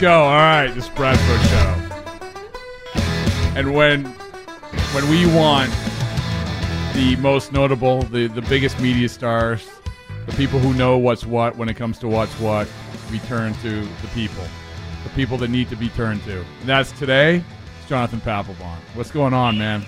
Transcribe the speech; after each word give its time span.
Go. 0.00 0.22
All 0.22 0.30
right, 0.30 0.68
this 0.68 0.88
Bradfo 0.88 1.36
show. 1.50 1.74
And 3.54 3.74
when 3.74 4.06
when 4.94 5.10
we 5.10 5.26
want 5.36 5.70
the 6.94 7.16
most 7.16 7.52
notable, 7.52 8.00
the 8.04 8.26
the 8.28 8.40
biggest 8.40 8.80
media 8.80 9.10
stars, 9.10 9.68
the 10.24 10.32
people 10.36 10.58
who 10.58 10.72
know 10.72 10.96
what's 10.96 11.26
what 11.26 11.54
when 11.56 11.68
it 11.68 11.74
comes 11.74 11.98
to 11.98 12.08
what's 12.08 12.32
what, 12.40 12.66
we 13.12 13.18
turn 13.18 13.52
to 13.56 13.82
the 13.82 14.08
people, 14.14 14.42
the 15.04 15.10
people 15.10 15.36
that 15.36 15.50
need 15.50 15.68
to 15.68 15.76
be 15.76 15.90
turned 15.90 16.24
to. 16.24 16.38
And 16.38 16.66
that's 16.66 16.92
today. 16.92 17.44
It's 17.80 17.88
Jonathan 17.90 18.22
Papelbon. 18.22 18.78
What's 18.94 19.10
going 19.10 19.34
on, 19.34 19.58
man? 19.58 19.84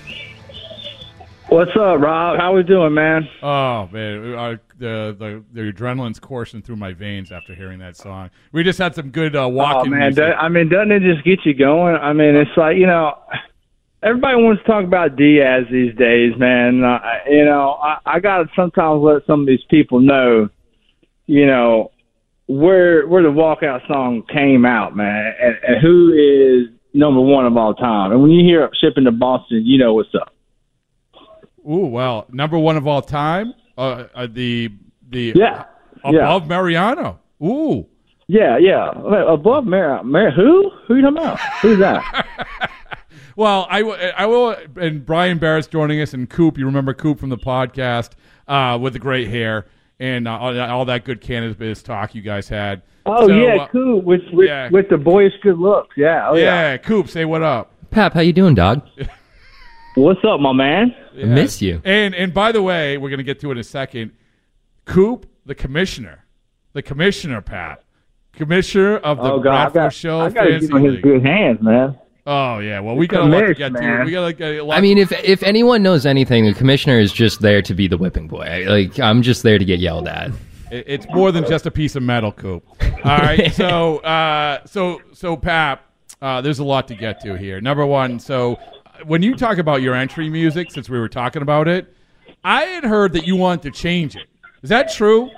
What's 1.52 1.73
up, 1.73 2.01
Rob? 2.01 2.38
How 2.38 2.55
we 2.56 2.62
doing, 2.62 2.95
man? 2.95 3.29
Oh 3.42 3.87
man, 3.92 4.59
the, 4.79 5.15
the 5.19 5.45
the 5.52 5.61
adrenaline's 5.70 6.19
coursing 6.19 6.62
through 6.62 6.77
my 6.77 6.95
veins 6.95 7.30
after 7.30 7.55
hearing 7.55 7.78
that 7.80 7.95
song. 7.95 8.30
We 8.52 8.65
just 8.65 8.78
had 8.78 8.95
some 8.95 9.11
good 9.11 9.37
uh, 9.37 9.45
Oh 9.45 9.48
walking. 9.48 9.91
man, 9.91 10.01
music. 10.01 10.16
do- 10.25 10.33
I 10.33 10.48
mean, 10.48 10.70
doesn't 10.70 10.92
it 10.92 11.01
just 11.02 11.23
get 11.27 11.41
you 11.45 11.52
going? 11.52 11.95
I 11.97 12.15
mean, 12.15 12.37
it's 12.37 12.56
like 12.56 12.78
you 12.78 12.87
know, 12.87 13.19
everybody 14.02 14.37
wants 14.42 14.62
to 14.62 14.66
talk 14.66 14.84
about 14.84 15.16
Diaz 15.16 15.65
these 15.70 15.95
days, 15.97 16.33
man. 16.38 16.83
Uh, 16.83 16.98
you 17.28 17.45
know, 17.45 17.73
I, 17.83 17.98
I 18.06 18.20
got 18.20 18.39
to 18.39 18.48
sometimes 18.56 19.03
let 19.03 19.27
some 19.27 19.41
of 19.42 19.47
these 19.47 19.62
people 19.69 20.00
know, 20.00 20.48
you 21.27 21.45
know, 21.45 21.91
where 22.47 23.06
where 23.06 23.23
the 23.23 23.28
walkout 23.28 23.87
song 23.89 24.23
came 24.33 24.64
out, 24.64 24.97
man, 24.97 25.34
and, 25.39 25.56
and 25.69 25.83
who 25.83 26.14
is 26.14 26.73
number 26.95 27.20
one 27.20 27.45
of 27.45 27.55
all 27.59 27.75
time. 27.75 28.11
And 28.11 28.23
when 28.23 28.30
you 28.30 28.42
hear 28.42 28.70
shipping 28.81 29.05
to 29.05 29.12
Boston, 29.12 29.66
you 29.66 29.77
know 29.77 29.92
what's 29.92 30.14
up. 30.14 30.31
Ooh, 31.68 31.86
well, 31.86 32.27
number 32.30 32.58
one 32.58 32.77
of 32.77 32.86
all 32.86 33.02
time. 33.02 33.55
Uh, 33.78 34.05
uh, 34.14 34.27
the 34.30 34.70
the 35.10 35.32
Yeah, 35.36 35.64
above 36.04 36.46
Mariano. 36.48 37.19
Ooh, 37.42 37.86
yeah, 38.28 38.56
yeah. 38.58 38.91
Above 39.28 39.64
Mar, 39.66 40.02
Mar, 40.04 40.30
who? 40.30 40.70
Who 40.86 40.96
you 40.96 41.02
talking 41.02 41.19
about? 41.19 41.41
Who's 41.60 41.78
that? 41.78 42.70
well, 43.36 43.66
I, 43.70 43.80
w- 43.80 43.98
I 44.16 44.27
will. 44.27 44.56
And 44.77 45.04
Brian 45.04 45.38
Barrett's 45.38 45.66
joining 45.66 46.00
us, 46.00 46.14
and 46.14 46.28
Coop. 46.28 46.58
You 46.58 46.66
remember 46.66 46.94
Coop 46.94 47.19
from 47.19 47.30
the 47.30 47.36
podcast 47.38 48.10
uh, 48.48 48.78
with 48.80 48.92
the 48.94 48.98
great 48.98 49.28
hair 49.28 49.66
and 50.00 50.26
uh, 50.26 50.38
all, 50.38 50.54
that- 50.54 50.70
all 50.70 50.84
that 50.86 51.04
good 51.04 51.20
cannabis 51.20 51.82
talk 51.82 52.14
you 52.14 52.22
guys 52.22 52.48
had. 52.48 52.82
Oh 53.04 53.26
So, 53.26 53.34
yeah, 53.34 53.62
uh, 53.62 53.69
cool. 53.69 54.00
With 54.00 54.22
with, 54.32 54.48
yeah. 54.48 54.69
with 54.70 54.88
the 54.88 54.97
boyish 54.98 55.34
good 55.42 55.58
looks. 55.58 55.97
Yeah. 55.97 56.28
Oh, 56.30 56.36
yeah. 56.36 56.72
yeah, 56.72 56.76
Coop, 56.76 57.08
say 57.08 57.24
what 57.24 57.42
up. 57.42 57.72
Pap, 57.91 58.14
how 58.14 58.20
you 58.20 58.32
doing, 58.32 58.54
dog? 58.54 58.86
What's 59.94 60.20
up, 60.24 60.40
my 60.40 60.52
man? 60.52 60.94
I 61.20 61.24
miss 61.24 61.60
you. 61.60 61.82
And 61.84 62.14
and 62.14 62.32
by 62.32 62.52
the 62.52 62.62
way, 62.62 62.96
we're 62.96 63.10
gonna 63.10 63.22
get 63.22 63.40
to 63.40 63.48
it 63.50 63.52
in 63.52 63.58
a 63.58 63.64
second. 63.64 64.12
Coop, 64.86 65.26
the 65.44 65.54
commissioner, 65.54 66.24
the 66.72 66.80
commissioner, 66.82 67.42
Pat, 67.42 67.82
commissioner 68.32 68.96
of 68.98 69.18
the 69.18 69.24
oh 69.24 69.40
God, 69.40 69.54
I 69.54 69.68
Bradfo 69.70 69.74
got 69.74 69.92
Show 69.92 70.20
I 70.20 70.30
got 70.30 70.44
to 70.44 70.50
Fantasy 70.50 70.68
get 70.68 70.76
in 70.76 70.84
his 70.84 70.94
League. 70.94 71.02
good 71.02 71.22
hands, 71.26 71.60
man. 71.60 71.98
Oh 72.26 72.58
yeah, 72.60 72.80
well 72.80 72.96
we 72.96 73.06
got 73.06 73.22
a 73.22 73.24
lot 73.24 73.40
to 73.40 73.46
commish, 73.54 73.56
get 73.58 73.72
to. 73.74 73.80
man. 73.80 74.06
We 74.06 74.12
got 74.12 74.22
like 74.22 74.40
a 74.40 74.60
lot. 74.62 74.78
I 74.78 74.80
mean, 74.80 74.96
if 74.96 75.12
if 75.24 75.42
anyone 75.42 75.82
knows 75.82 76.06
anything, 76.06 76.46
the 76.46 76.54
commissioner 76.54 76.98
is 76.98 77.12
just 77.12 77.40
there 77.42 77.60
to 77.60 77.74
be 77.74 77.86
the 77.86 77.98
whipping 77.98 78.28
boy. 78.28 78.44
I- 78.44 78.62
Like 78.64 78.98
I'm 78.98 79.20
just 79.22 79.42
there 79.42 79.58
to 79.58 79.64
get 79.64 79.78
yelled 79.78 80.08
at. 80.08 80.28
It- 80.70 80.84
It's 80.86 81.06
more 81.10 81.30
than 81.32 81.44
just 81.46 81.66
a 81.66 81.70
piece 81.70 81.96
of 81.96 82.02
metal, 82.02 82.32
Coop. 82.32 82.64
All 83.04 83.18
right, 83.18 83.52
so 83.54 83.98
uh, 83.98 84.64
so 84.64 85.00
so 85.12 85.36
Pap, 85.36 85.84
uh, 86.22 86.40
there's 86.40 86.60
a 86.60 86.64
lot 86.64 86.88
to 86.88 86.94
get 86.94 87.20
to 87.24 87.34
here. 87.36 87.60
Number 87.60 87.84
one, 87.84 88.18
so 88.18 88.58
when 89.06 89.22
you 89.22 89.34
talk 89.34 89.58
about 89.58 89.83
your 89.83 89.95
entry 89.95 90.28
music, 90.28 90.70
since 90.70 90.89
we 90.89 90.98
were 90.98 91.08
talking 91.08 91.42
about 91.42 91.69
it, 91.69 91.95
I 92.44 92.62
had 92.62 92.84
heard 92.84 93.12
that 93.15 93.26
you 93.26 93.37
wanted 93.37 93.62
to 93.62 93.71
change 93.71 94.16
it. 94.16 94.26
Is 94.62 94.71
that 94.71 94.93
true? 94.93 95.31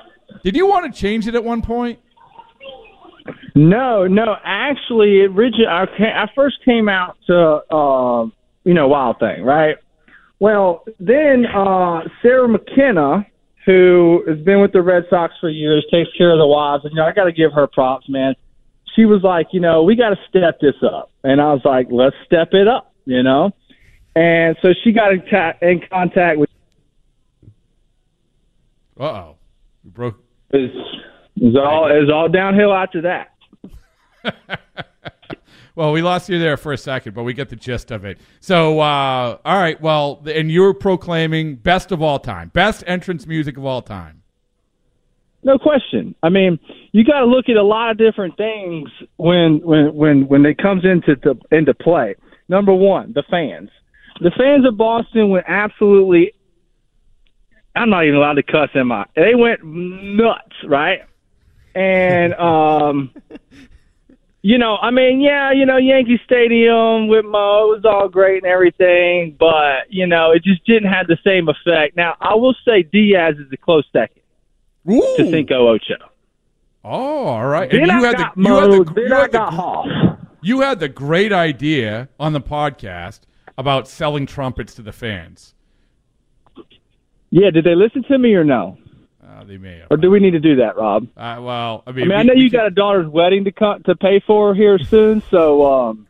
Did 0.42 0.56
you 0.56 0.66
want 0.66 0.92
to 0.92 1.00
change 1.00 1.26
it 1.26 1.34
at 1.34 1.44
one 1.44 1.62
point? 1.62 1.98
No, 3.54 4.06
no. 4.06 4.36
Actually, 4.44 5.20
it 5.20 5.30
origin- 5.30 5.66
I, 5.68 5.84
I 5.84 6.30
first 6.34 6.56
came 6.64 6.88
out 6.88 7.16
to 7.26 7.36
uh, 7.36 8.24
you 8.64 8.74
know 8.74 8.88
Wild 8.88 9.18
Thing, 9.20 9.42
right? 9.44 9.76
Well, 10.40 10.84
then 10.98 11.46
uh, 11.46 12.02
Sarah 12.20 12.48
McKenna, 12.48 13.26
who 13.64 14.24
has 14.26 14.38
been 14.40 14.60
with 14.60 14.72
the 14.72 14.82
Red 14.82 15.04
Sox 15.08 15.32
for 15.40 15.48
years, 15.48 15.86
takes 15.90 16.10
care 16.18 16.32
of 16.32 16.38
the 16.38 16.46
wives, 16.46 16.84
and 16.84 16.92
you 16.92 16.96
know 16.96 17.06
I 17.06 17.12
got 17.12 17.24
to 17.24 17.32
give 17.32 17.52
her 17.52 17.66
props, 17.66 18.08
man. 18.08 18.34
She 18.96 19.06
was 19.06 19.22
like, 19.22 19.48
you 19.52 19.60
know, 19.60 19.82
we 19.82 19.96
got 19.96 20.10
to 20.10 20.18
step 20.28 20.60
this 20.60 20.76
up, 20.82 21.10
and 21.22 21.40
I 21.40 21.52
was 21.52 21.62
like, 21.64 21.88
let's 21.90 22.16
step 22.26 22.48
it 22.52 22.68
up, 22.68 22.92
you 23.06 23.22
know. 23.22 23.52
And 24.16 24.56
so 24.62 24.68
she 24.82 24.92
got 24.92 25.12
in, 25.12 25.24
ta- 25.26 25.54
in 25.60 25.82
contact 25.90 26.38
with. 26.38 26.50
Uh 28.98 29.04
oh, 29.04 29.36
we 29.82 29.90
broke. 29.90 30.22
It 30.50 30.70
was 31.36 31.56
all 31.56 31.90
it 31.90 31.98
was 31.98 32.10
all 32.12 32.28
downhill 32.28 32.72
after 32.72 33.02
that. 33.02 33.30
Well, 35.76 35.90
we 35.90 36.02
lost 36.02 36.28
you 36.28 36.38
there 36.38 36.56
for 36.56 36.72
a 36.72 36.78
second, 36.78 37.14
but 37.14 37.24
we 37.24 37.34
get 37.34 37.48
the 37.48 37.56
gist 37.56 37.90
of 37.90 38.04
it. 38.04 38.20
So, 38.38 38.78
uh, 38.78 39.38
all 39.44 39.58
right. 39.58 39.80
Well, 39.80 40.22
and 40.24 40.50
you're 40.50 40.72
proclaiming 40.72 41.56
best 41.56 41.90
of 41.90 42.00
all 42.00 42.20
time, 42.20 42.50
best 42.50 42.84
entrance 42.86 43.26
music 43.26 43.56
of 43.56 43.64
all 43.64 43.82
time. 43.82 44.22
No 45.42 45.58
question. 45.58 46.14
I 46.22 46.28
mean, 46.28 46.58
you 46.92 47.04
got 47.04 47.20
to 47.20 47.26
look 47.26 47.48
at 47.48 47.56
a 47.56 47.62
lot 47.62 47.90
of 47.90 47.98
different 47.98 48.36
things 48.36 48.88
when 49.16 49.60
when 49.64 49.94
when 49.94 50.28
when 50.28 50.46
it 50.46 50.58
comes 50.58 50.84
into 50.84 51.16
to, 51.16 51.38
into 51.50 51.74
play. 51.74 52.14
Number 52.48 52.72
one, 52.72 53.12
the 53.12 53.24
fans. 53.28 53.70
The 54.20 54.30
fans 54.36 54.66
of 54.66 54.76
Boston 54.76 55.30
went 55.30 55.46
absolutely. 55.48 56.32
I'm 57.76 57.90
not 57.90 58.04
even 58.04 58.16
allowed 58.16 58.34
to 58.34 58.42
cuss, 58.42 58.70
am 58.74 58.92
I? 58.92 59.06
They 59.16 59.34
went 59.34 59.60
nuts, 59.64 60.54
right? 60.64 61.00
And 61.74 62.34
um, 62.38 63.12
you 64.42 64.58
know, 64.58 64.76
I 64.76 64.90
mean, 64.90 65.20
yeah, 65.20 65.52
you 65.52 65.66
know, 65.66 65.78
Yankee 65.78 66.20
Stadium 66.24 67.08
with 67.08 67.24
Mo, 67.24 67.72
it 67.72 67.76
was 67.76 67.84
all 67.84 68.08
great 68.08 68.44
and 68.44 68.52
everything, 68.52 69.36
but 69.38 69.86
you 69.88 70.06
know, 70.06 70.32
it 70.32 70.44
just 70.44 70.64
didn't 70.66 70.92
have 70.92 71.06
the 71.06 71.16
same 71.24 71.48
effect. 71.48 71.96
Now, 71.96 72.14
I 72.20 72.34
will 72.34 72.54
say 72.64 72.82
Diaz 72.82 73.36
is 73.38 73.50
a 73.52 73.56
close 73.56 73.86
second 73.92 74.22
Ooh. 74.90 75.00
to 75.16 75.30
Cinco 75.30 75.68
Ocho. 75.68 75.94
Oh, 76.84 77.24
all 77.24 77.46
right. 77.46 77.70
Then 77.70 77.84
and 77.84 77.92
you 77.92 77.98
I 77.98 78.06
had 78.06 78.16
got 78.18 78.34
the 78.36 78.42
you 78.42 78.54
had 78.54 78.70
the, 78.70 78.92
then 78.94 79.04
you 79.06 79.14
I 79.14 79.20
had 79.20 79.32
the, 79.32 79.44
Hoff. 79.46 79.86
you 80.42 80.60
had 80.60 80.78
the 80.78 80.88
great 80.88 81.32
idea 81.32 82.10
on 82.20 82.34
the 82.34 82.40
podcast 82.42 83.20
about 83.58 83.88
selling 83.88 84.26
trumpets 84.26 84.74
to 84.74 84.82
the 84.82 84.92
fans. 84.92 85.54
Yeah, 87.30 87.50
did 87.50 87.64
they 87.64 87.74
listen 87.74 88.04
to 88.04 88.18
me 88.18 88.34
or 88.34 88.44
no? 88.44 88.78
Uh, 89.26 89.42
they 89.44 89.58
may 89.58 89.78
have. 89.78 89.88
Or 89.90 89.96
do 89.96 90.10
we 90.10 90.20
need 90.20 90.32
to 90.32 90.40
do 90.40 90.56
that, 90.56 90.76
Rob? 90.76 91.08
Uh, 91.16 91.38
well, 91.40 91.82
I 91.86 91.90
I 91.90 91.92
mean, 91.92 92.08
mean, 92.08 92.18
I 92.18 92.22
know 92.22 92.34
you 92.34 92.50
could- 92.50 92.56
got 92.56 92.66
a 92.66 92.70
daughter's 92.70 93.08
wedding 93.08 93.44
to 93.44 93.52
co- 93.52 93.78
to 93.78 93.96
pay 93.96 94.20
for 94.20 94.54
here 94.54 94.78
soon, 94.78 95.20
so 95.30 95.64
um, 95.90 96.06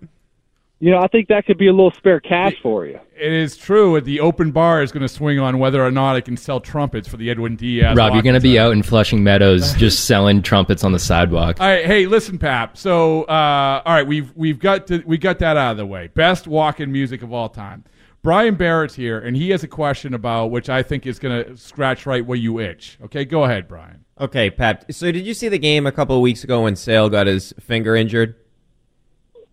you 0.85 0.91
know, 0.91 0.99
I 0.99 1.09
think 1.09 1.29
that 1.29 1.47
could 1.47 1.57
be 1.57 1.67
a 1.69 1.73
little 1.73 1.93
spare 1.93 2.21
cash 2.21 2.57
for 2.63 2.85
you. 2.85 3.01
It 3.17 3.33
is 3.33 3.57
true. 3.57 3.99
The 4.03 4.21
open 4.21 4.51
bar 4.51 4.83
is 4.83 4.93
going 4.93 5.01
to 5.01 5.09
swing 5.09 5.39
on 5.39 5.59
whether 5.59 5.83
or 5.83 5.91
not 5.91 6.15
I 6.15 6.21
can 6.21 6.37
sell 6.37 6.61
trumpets 6.61 7.09
for 7.09 7.17
the 7.17 7.31
Edwin 7.31 7.57
Diaz. 7.57 7.97
Rob, 7.97 8.13
you're 8.13 8.23
gonna 8.23 8.39
be 8.39 8.59
out 8.59 8.75
in 8.75 8.83
Flushing 8.83 9.25
Meadows 9.25 9.73
just 9.77 10.05
selling 10.05 10.43
trumpets 10.43 10.85
on 10.85 10.93
the 10.93 10.99
sidewalk. 10.99 11.59
All 11.59 11.67
right, 11.67 11.87
hey, 11.87 12.07
listen, 12.07 12.39
Pap. 12.39 12.77
So, 12.77 13.23
uh, 13.23 13.81
all 13.83 13.95
right, 13.95 14.07
we've 14.07 14.31
we've 14.37 14.59
got 14.59 14.87
to, 14.89 15.03
we 15.07 15.17
got 15.17 15.39
that 15.39 15.57
out 15.57 15.71
of 15.71 15.77
the 15.79 15.87
way. 15.87 16.09
Best 16.09 16.47
walk-in 16.47 16.93
music 16.93 17.23
of 17.23 17.33
all 17.33 17.49
time. 17.49 17.85
Brian 18.23 18.55
Barrett's 18.55 18.95
here, 18.95 19.19
and 19.19 19.35
he 19.35 19.49
has 19.51 19.65
a 19.65 19.69
question 19.69 20.13
about 20.13 20.51
which 20.51 20.69
I 20.69 20.83
think 20.83 21.07
is 21.07 21.19
going 21.19 21.47
to 21.47 21.57
scratch 21.57 22.05
right 22.05 22.27
where 22.27 22.37
you 22.37 22.61
itch. 22.61 22.99
Okay, 23.05 23.25
go 23.25 23.45
ahead, 23.45 23.69
Brian. 23.69 24.05
Okay, 24.21 24.51
Pat. 24.51 24.95
So 24.95 25.11
did 25.11 25.25
you 25.25 25.33
see 25.33 25.49
the 25.49 25.59
game 25.59 25.87
a 25.87 25.93
couple 25.93 26.15
of 26.15 26.21
weeks 26.21 26.45
ago 26.45 26.65
when 26.65 26.77
Sale 26.77 27.09
got 27.09 27.27
his 27.27 27.55
finger 27.59 27.97
injured? 27.97 28.35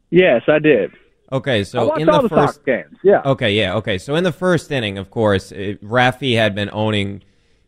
Yes, 0.10 0.42
I 0.50 0.60
did. 0.60 0.92
Okay, 1.32 1.64
so 1.64 1.94
in 1.96 2.06
the 2.08 2.22
the 2.22 2.30
first 2.30 2.56
Sox 2.56 2.58
games. 2.66 2.98
Yeah. 3.04 3.22
Okay, 3.26 3.54
yeah, 3.54 3.76
okay. 3.76 3.98
So 3.98 4.16
in 4.16 4.24
the 4.24 4.34
first 4.34 4.70
inning, 4.72 4.98
of 4.98 5.10
course, 5.10 5.52
it, 5.54 5.82
Rafi 5.84 6.36
had 6.36 6.54
been 6.54 6.70
owning 6.74 7.24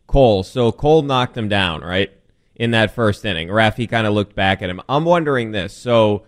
Cole. 0.06 0.42
So 0.42 0.70
Cole 0.70 1.00
knocked 1.02 1.36
him 1.36 1.48
down, 1.48 1.80
right? 1.80 2.12
In 2.56 2.72
that 2.72 2.94
first 2.94 3.24
inning. 3.24 3.48
Rafi 3.48 3.88
kind 3.88 4.06
of 4.06 4.12
looked 4.12 4.34
back 4.34 4.60
at 4.60 4.68
him. 4.68 4.80
I'm 4.88 5.04
wondering 5.06 5.52
this. 5.52 5.74
So 5.74 6.24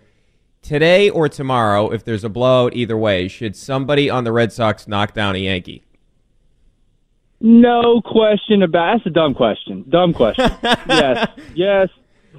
today 0.63 1.11
or 1.11 1.29
tomorrow, 1.29 1.91
if 1.91 2.05
there's 2.05 2.25
a 2.25 2.31
blowout 2.31 2.75
either 2.75 2.97
way, 2.97 3.29
should 3.29 3.55
somebody 3.55 4.09
on 4.09 4.25
the 4.25 4.33
Red 4.33 4.51
Sox 4.53 4.89
knock 4.89 5.13
down 5.13 5.35
a 5.37 5.39
Yankee? 5.39 5.83
No 7.41 8.01
question 8.01 8.63
about. 8.63 8.95
That's 8.97 9.07
a 9.07 9.11
dumb 9.11 9.35
question. 9.35 9.85
Dumb 9.91 10.15
question. 10.15 10.51
yes. 10.63 11.29
Yes. 11.55 11.89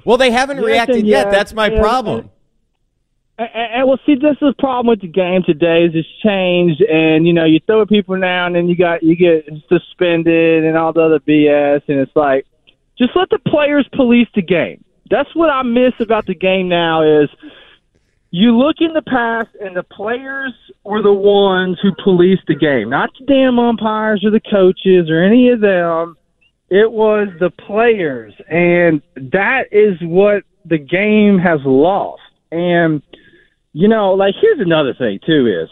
Well, 0.04 0.16
they 0.16 0.32
haven't 0.32 0.56
Yes 0.58 0.66
reacted 0.66 1.06
yet. 1.06 1.26
yes, 1.26 1.32
That's 1.32 1.54
my 1.54 1.68
and- 1.68 1.80
problem. 1.80 2.30
And, 3.38 3.48
and 3.54 3.88
well, 3.88 4.00
see, 4.04 4.16
this 4.16 4.32
is 4.32 4.38
the 4.40 4.54
problem 4.58 4.88
with 4.88 5.00
the 5.00 5.08
game 5.08 5.42
today. 5.46 5.84
Is 5.84 5.92
it's 5.94 6.08
changed, 6.22 6.82
and 6.82 7.26
you 7.26 7.32
know, 7.32 7.44
you 7.44 7.60
throw 7.66 7.82
at 7.82 7.88
people 7.88 8.16
now, 8.16 8.46
and 8.46 8.54
then 8.54 8.68
you 8.68 8.76
got 8.76 9.02
you 9.02 9.16
get 9.16 9.48
suspended 9.68 10.64
and 10.64 10.76
all 10.76 10.92
the 10.92 11.00
other 11.00 11.20
BS, 11.20 11.82
and 11.88 12.00
it's 12.00 12.14
like, 12.16 12.46
just 12.98 13.12
let 13.14 13.30
the 13.30 13.38
players 13.38 13.88
police 13.94 14.28
the 14.34 14.42
game. 14.42 14.84
That's 15.10 15.34
what 15.34 15.50
I 15.50 15.62
miss 15.62 15.94
about 16.00 16.26
the 16.26 16.34
game 16.34 16.68
now. 16.68 17.02
Is 17.02 17.28
you 18.30 18.58
look 18.58 18.76
in 18.80 18.92
the 18.92 19.02
past, 19.02 19.50
and 19.60 19.76
the 19.76 19.84
players 19.84 20.52
were 20.84 21.02
the 21.02 21.12
ones 21.12 21.78
who 21.80 21.92
policed 22.02 22.46
the 22.48 22.56
game, 22.56 22.90
not 22.90 23.10
the 23.18 23.26
damn 23.26 23.58
umpires 23.58 24.24
or 24.24 24.30
the 24.30 24.40
coaches 24.40 25.08
or 25.08 25.22
any 25.22 25.50
of 25.50 25.60
them. 25.60 26.16
It 26.70 26.90
was 26.92 27.28
the 27.40 27.50
players, 27.50 28.34
and 28.50 29.00
that 29.14 29.68
is 29.72 29.96
what 30.02 30.42
the 30.66 30.76
game 30.76 31.38
has 31.38 31.60
lost. 31.64 32.20
And 32.50 33.00
you 33.72 33.88
know, 33.88 34.12
like 34.14 34.34
here's 34.40 34.60
another 34.60 34.94
thing 34.94 35.20
too 35.24 35.46
is 35.46 35.68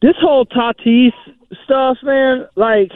this 0.00 0.14
whole 0.20 0.46
Tatis 0.46 1.12
stuff, 1.64 1.98
man. 2.02 2.46
Like, 2.54 2.90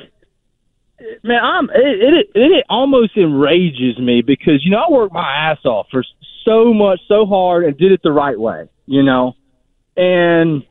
man, 1.23 1.43
I'm 1.43 1.71
it, 1.71 2.29
it 2.35 2.39
it 2.41 2.65
almost 2.69 3.17
enrages 3.17 3.99
me 3.99 4.23
because 4.25 4.65
you 4.65 4.71
know 4.71 4.85
I 4.89 4.91
worked 4.91 5.13
my 5.13 5.51
ass 5.51 5.65
off 5.65 5.87
for 5.91 6.05
so 6.45 6.73
much, 6.73 7.01
so 7.09 7.27
hard, 7.27 7.65
and 7.65 7.77
did 7.77 7.93
it 7.93 8.01
the 8.03 8.13
right 8.13 8.39
way. 8.39 8.69
You 8.87 9.03
know, 9.03 9.35
and 9.97 10.63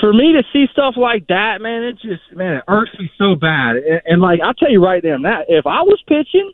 for 0.00 0.12
me 0.12 0.34
to 0.34 0.42
see 0.52 0.66
stuff 0.72 0.94
like 0.96 1.26
that, 1.28 1.60
man, 1.60 1.82
it 1.82 1.94
just 2.00 2.22
man, 2.32 2.54
it 2.54 2.64
irks 2.68 2.92
me 2.98 3.10
so 3.18 3.34
bad. 3.34 3.76
And, 3.76 4.02
and 4.04 4.22
like 4.22 4.40
I'll 4.44 4.54
tell 4.54 4.70
you 4.70 4.84
right 4.84 5.02
there, 5.02 5.18
that 5.22 5.46
if 5.48 5.66
I 5.66 5.82
was 5.82 6.02
pitching, 6.06 6.52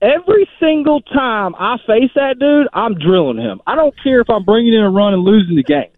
every 0.00 0.48
single 0.58 1.00
time 1.02 1.54
I 1.56 1.76
face 1.86 2.10
that 2.14 2.38
dude, 2.38 2.68
I'm 2.72 2.94
drilling 2.94 3.38
him. 3.38 3.60
I 3.66 3.74
don't 3.74 3.94
care 4.02 4.20
if 4.20 4.30
I'm 4.30 4.44
bringing 4.44 4.74
in 4.74 4.80
a 4.80 4.90
run 4.90 5.14
and 5.14 5.22
losing 5.22 5.56
the 5.56 5.62
game. 5.62 5.90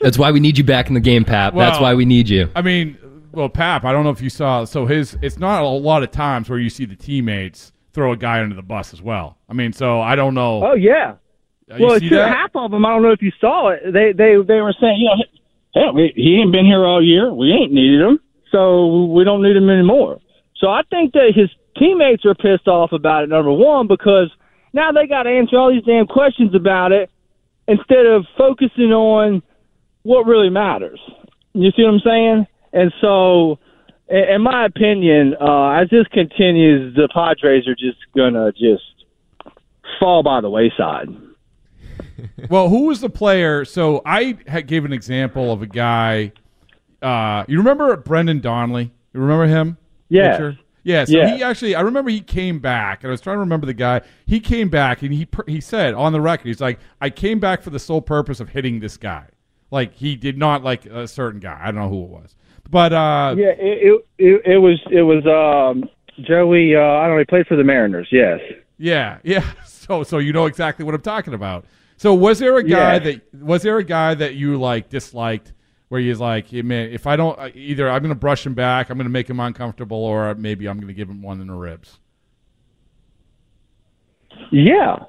That's 0.00 0.18
why 0.18 0.30
we 0.32 0.40
need 0.40 0.58
you 0.58 0.64
back 0.64 0.88
in 0.88 0.94
the 0.94 1.00
game, 1.00 1.24
Pap. 1.24 1.54
That's 1.54 1.80
why 1.80 1.94
we 1.94 2.04
need 2.04 2.28
you. 2.28 2.50
I 2.54 2.62
mean, 2.62 2.98
well, 3.32 3.48
Pap, 3.48 3.84
I 3.84 3.92
don't 3.92 4.04
know 4.04 4.10
if 4.10 4.20
you 4.20 4.30
saw. 4.30 4.64
So 4.64 4.86
his, 4.86 5.16
it's 5.22 5.38
not 5.38 5.62
a 5.62 5.68
lot 5.68 6.02
of 6.02 6.10
times 6.10 6.48
where 6.48 6.58
you 6.58 6.70
see 6.70 6.84
the 6.84 6.96
teammates 6.96 7.72
throw 7.92 8.12
a 8.12 8.16
guy 8.16 8.40
under 8.40 8.54
the 8.54 8.62
bus 8.62 8.92
as 8.92 9.00
well. 9.00 9.38
I 9.48 9.54
mean, 9.54 9.72
so 9.72 10.00
I 10.00 10.16
don't 10.16 10.34
know. 10.34 10.64
Oh 10.64 10.74
yeah. 10.74 11.14
Uh, 11.70 11.76
you 11.76 11.86
well, 11.86 11.98
see 11.98 12.08
two, 12.10 12.16
that? 12.16 12.28
half 12.28 12.50
of 12.54 12.70
them, 12.70 12.84
I 12.84 12.90
don't 12.90 13.02
know 13.02 13.12
if 13.12 13.22
you 13.22 13.32
saw 13.40 13.70
it. 13.70 13.80
They 13.92 14.12
they 14.12 14.36
they 14.46 14.60
were 14.60 14.74
saying, 14.78 14.98
you 14.98 15.08
know, 15.08 15.82
hell, 15.82 15.94
we, 15.94 16.12
he 16.14 16.36
ain't 16.40 16.52
been 16.52 16.66
here 16.66 16.84
all 16.84 17.02
year. 17.02 17.32
We 17.32 17.52
ain't 17.52 17.72
needed 17.72 18.00
him, 18.00 18.20
so 18.50 19.06
we 19.06 19.24
don't 19.24 19.42
need 19.42 19.56
him 19.56 19.70
anymore. 19.70 20.20
So 20.64 20.70
I 20.70 20.80
think 20.88 21.12
that 21.12 21.32
his 21.36 21.50
teammates 21.76 22.24
are 22.24 22.34
pissed 22.34 22.68
off 22.68 22.92
about 22.92 23.24
it. 23.24 23.28
Number 23.28 23.52
one, 23.52 23.86
because 23.86 24.30
now 24.72 24.92
they 24.92 25.06
got 25.06 25.24
to 25.24 25.30
answer 25.30 25.58
all 25.58 25.70
these 25.70 25.84
damn 25.84 26.06
questions 26.06 26.54
about 26.54 26.90
it 26.90 27.10
instead 27.68 28.06
of 28.06 28.24
focusing 28.38 28.90
on 28.90 29.42
what 30.04 30.24
really 30.24 30.48
matters. 30.48 30.98
You 31.52 31.70
see 31.76 31.82
what 31.82 31.92
I'm 31.92 32.00
saying? 32.00 32.46
And 32.72 32.94
so, 33.02 33.58
in 34.08 34.40
my 34.40 34.64
opinion, 34.64 35.34
uh, 35.38 35.82
as 35.82 35.90
this 35.90 36.06
continues, 36.14 36.96
the 36.96 37.10
Padres 37.12 37.68
are 37.68 37.74
just 37.74 37.98
gonna 38.16 38.50
just 38.52 39.04
fall 40.00 40.22
by 40.22 40.40
the 40.40 40.48
wayside. 40.50 41.08
Well, 42.48 42.68
who 42.68 42.86
was 42.86 43.00
the 43.00 43.10
player? 43.10 43.64
So 43.64 44.00
I 44.04 44.32
gave 44.32 44.84
an 44.84 44.92
example 44.92 45.52
of 45.52 45.62
a 45.62 45.66
guy. 45.66 46.32
Uh, 47.02 47.44
you 47.48 47.58
remember 47.58 47.96
Brendan 47.96 48.40
Donnelly? 48.40 48.92
You 49.12 49.20
remember 49.20 49.46
him? 49.46 49.78
Yes. 50.14 50.36
Pitcher? 50.36 50.58
Yeah. 50.82 51.04
So 51.04 51.12
Yes. 51.12 51.36
he 51.36 51.42
actually, 51.42 51.74
I 51.74 51.80
remember 51.80 52.10
he 52.10 52.20
came 52.20 52.58
back, 52.58 53.02
and 53.02 53.10
I 53.10 53.12
was 53.12 53.20
trying 53.20 53.36
to 53.36 53.40
remember 53.40 53.66
the 53.66 53.74
guy. 53.74 54.02
He 54.26 54.38
came 54.40 54.68
back, 54.68 55.02
and 55.02 55.12
he 55.14 55.26
he 55.46 55.60
said 55.60 55.94
on 55.94 56.12
the 56.12 56.20
record, 56.20 56.46
he's 56.46 56.60
like, 56.60 56.78
"I 57.00 57.10
came 57.10 57.40
back 57.40 57.62
for 57.62 57.70
the 57.70 57.78
sole 57.78 58.02
purpose 58.02 58.38
of 58.40 58.50
hitting 58.50 58.80
this 58.80 58.96
guy." 58.96 59.24
Like 59.70 59.94
he 59.94 60.14
did 60.14 60.36
not 60.38 60.62
like 60.62 60.86
a 60.86 61.08
certain 61.08 61.40
guy. 61.40 61.58
I 61.60 61.66
don't 61.66 61.76
know 61.76 61.88
who 61.88 62.04
it 62.04 62.10
was, 62.10 62.36
but 62.70 62.92
uh, 62.92 63.34
Yeah, 63.36 63.46
it 63.58 63.58
it, 63.58 64.06
it, 64.18 64.42
it 64.54 64.58
was 64.58 64.78
it 64.90 65.02
was 65.02 65.24
um, 65.26 65.88
Joey. 66.22 66.76
Uh, 66.76 66.80
I 66.80 67.06
don't 67.06 67.14
know. 67.14 67.18
He 67.18 67.24
played 67.24 67.46
for 67.46 67.56
the 67.56 67.64
Mariners. 67.64 68.08
Yes. 68.12 68.40
Yeah, 68.78 69.18
yeah. 69.24 69.44
So 69.64 70.02
so 70.02 70.16
you 70.16 70.32
know 70.32 70.46
exactly 70.46 70.82
what 70.84 70.94
I'm 70.94 71.02
talking 71.02 71.34
about. 71.34 71.66
So 71.98 72.14
was 72.14 72.38
there 72.38 72.56
a 72.56 72.62
guy 72.62 72.94
Yeah. 72.94 72.98
that 73.00 73.34
was 73.34 73.62
there 73.62 73.76
a 73.76 73.84
guy 73.84 74.14
that 74.14 74.34
you 74.34 74.58
like 74.58 74.88
disliked 74.88 75.52
where 75.94 76.00
you're 76.00 76.16
like, 76.16 76.48
hey, 76.48 76.60
man, 76.62 76.90
if 76.90 77.06
I 77.06 77.14
don't 77.14 77.38
either 77.54 77.88
I'm 77.88 78.02
going 78.02 78.08
to 78.08 78.18
brush 78.18 78.44
him 78.44 78.54
back, 78.54 78.90
I'm 78.90 78.96
going 78.96 79.04
to 79.06 79.12
make 79.12 79.30
him 79.30 79.38
uncomfortable 79.38 80.04
or 80.04 80.34
maybe 80.34 80.68
I'm 80.68 80.78
going 80.78 80.88
to 80.88 80.92
give 80.92 81.08
him 81.08 81.22
one 81.22 81.40
in 81.40 81.46
the 81.46 81.54
ribs. 81.54 82.00
Yeah. 84.50 84.96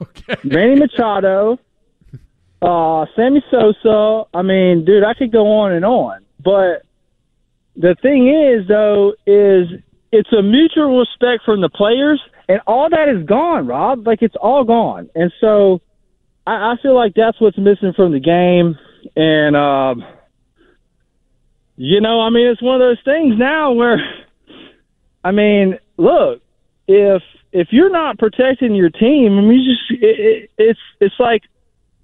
Okay. 0.00 0.36
Manny 0.44 0.74
Machado, 0.74 1.58
uh, 2.62 3.06
Sammy 3.14 3.44
Sosa. 3.50 4.24
I 4.32 4.40
mean, 4.40 4.86
dude, 4.86 5.04
I 5.04 5.12
could 5.12 5.30
go 5.30 5.46
on 5.46 5.72
and 5.72 5.84
on. 5.84 6.24
But 6.42 6.84
the 7.76 7.94
thing 8.00 8.28
is, 8.28 8.66
though, 8.68 9.12
is 9.26 9.68
it's 10.12 10.32
a 10.32 10.42
mutual 10.42 10.98
respect 10.98 11.44
from 11.44 11.60
the 11.60 11.68
players, 11.68 12.22
and 12.48 12.60
all 12.66 12.88
that 12.88 13.08
is 13.10 13.26
gone, 13.26 13.66
Rob. 13.66 14.06
Like 14.06 14.22
it's 14.22 14.36
all 14.40 14.64
gone, 14.64 15.10
and 15.14 15.30
so 15.42 15.82
I, 16.46 16.72
I 16.72 16.74
feel 16.82 16.94
like 16.94 17.12
that's 17.14 17.38
what's 17.38 17.58
missing 17.58 17.92
from 17.94 18.12
the 18.12 18.20
game. 18.20 18.78
And 19.14 19.56
um, 19.56 20.04
you 21.76 22.00
know, 22.00 22.20
I 22.20 22.30
mean, 22.30 22.46
it's 22.46 22.62
one 22.62 22.80
of 22.80 22.80
those 22.80 23.02
things 23.04 23.38
now 23.38 23.72
where, 23.72 23.98
I 25.22 25.30
mean, 25.30 25.78
look, 25.96 26.40
if 26.88 27.22
if 27.52 27.68
you're 27.70 27.90
not 27.90 28.18
protecting 28.18 28.74
your 28.74 28.90
team, 28.90 29.38
I 29.38 29.40
mean, 29.42 29.60
you 29.60 29.74
just 29.74 30.02
it, 30.02 30.20
it, 30.20 30.50
it's 30.58 30.80
it's 31.00 31.14
like, 31.18 31.42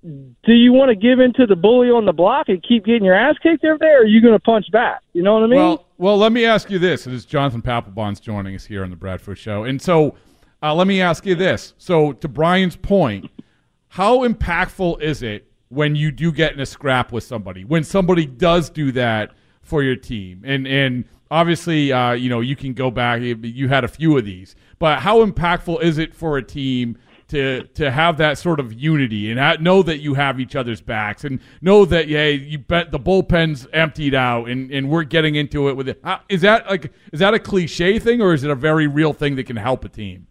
do 0.02 0.52
you 0.52 0.72
want 0.72 0.90
to 0.90 0.94
give 0.94 1.20
in 1.20 1.32
to 1.34 1.46
the 1.46 1.56
bully 1.56 1.88
on 1.88 2.04
the 2.04 2.12
block 2.12 2.48
and 2.48 2.62
keep 2.62 2.84
getting 2.84 3.04
your 3.04 3.14
ass 3.14 3.36
kicked 3.42 3.64
every 3.64 3.78
day, 3.78 3.92
or 3.92 4.00
are 4.00 4.06
you 4.06 4.20
going 4.20 4.34
to 4.34 4.40
punch 4.40 4.70
back? 4.70 5.02
You 5.12 5.22
know 5.22 5.34
what 5.34 5.44
I 5.44 5.46
mean? 5.46 5.58
Well, 5.58 5.86
well, 5.98 6.18
let 6.18 6.32
me 6.32 6.44
ask 6.44 6.70
you 6.70 6.78
this. 6.78 7.06
It 7.06 7.12
is 7.12 7.24
Jonathan 7.24 7.62
Papelbon's 7.62 8.20
joining 8.20 8.54
us 8.54 8.66
here 8.66 8.84
on 8.84 8.90
the 8.90 8.96
Bradfo 8.96 9.36
Show, 9.36 9.64
and 9.64 9.80
so 9.80 10.16
uh, 10.62 10.74
let 10.74 10.86
me 10.86 11.00
ask 11.00 11.24
you 11.24 11.34
this. 11.34 11.74
So, 11.78 12.12
to 12.12 12.28
Brian's 12.28 12.76
point, 12.76 13.30
how 13.88 14.26
impactful 14.26 15.00
is 15.00 15.22
it 15.22 15.51
when 15.72 15.96
you 15.96 16.10
do 16.10 16.32
get 16.32 16.52
in 16.52 16.60
a 16.60 16.66
scrap 16.66 17.12
with 17.12 17.24
somebody? 17.24 17.64
When 17.64 17.84
somebody 17.84 18.26
does 18.26 18.70
do 18.70 18.92
that 18.92 19.32
for 19.62 19.82
your 19.82 19.96
team, 19.96 20.42
and 20.44 20.66
and 20.66 21.04
obviously, 21.30 21.92
uh, 21.92 22.12
you 22.12 22.28
know, 22.28 22.40
you 22.40 22.56
can 22.56 22.74
go 22.74 22.90
back. 22.90 23.22
You 23.22 23.68
had 23.68 23.84
a 23.84 23.88
few 23.88 24.16
of 24.18 24.24
these, 24.24 24.54
but 24.78 25.00
how 25.00 25.24
impactful 25.24 25.82
is 25.82 25.98
it 25.98 26.14
for 26.14 26.36
a 26.36 26.42
team? 26.42 26.98
to 27.32 27.62
to 27.68 27.90
have 27.90 28.18
that 28.18 28.36
sort 28.36 28.60
of 28.60 28.74
unity 28.74 29.30
and 29.30 29.40
ha- 29.40 29.56
know 29.58 29.82
that 29.82 30.00
you 30.00 30.12
have 30.12 30.38
each 30.38 30.54
other's 30.54 30.82
backs 30.82 31.24
and 31.24 31.40
know 31.62 31.86
that 31.86 32.06
yeah 32.06 32.26
you 32.26 32.58
bet 32.58 32.90
the 32.90 32.98
bullpen's 32.98 33.66
emptied 33.72 34.14
out 34.14 34.50
and, 34.50 34.70
and 34.70 34.90
we're 34.90 35.02
getting 35.02 35.36
into 35.36 35.70
it 35.70 35.76
with 35.76 35.88
it. 35.88 35.98
Uh, 36.04 36.18
is 36.28 36.42
that 36.42 36.68
like 36.68 36.92
is 37.10 37.20
that 37.20 37.32
a 37.32 37.38
cliche 37.38 37.98
thing 37.98 38.20
or 38.20 38.34
is 38.34 38.44
it 38.44 38.50
a 38.50 38.54
very 38.54 38.86
real 38.86 39.14
thing 39.14 39.34
that 39.36 39.44
can 39.44 39.56
help 39.56 39.82
a 39.84 39.88
team? 39.88 40.26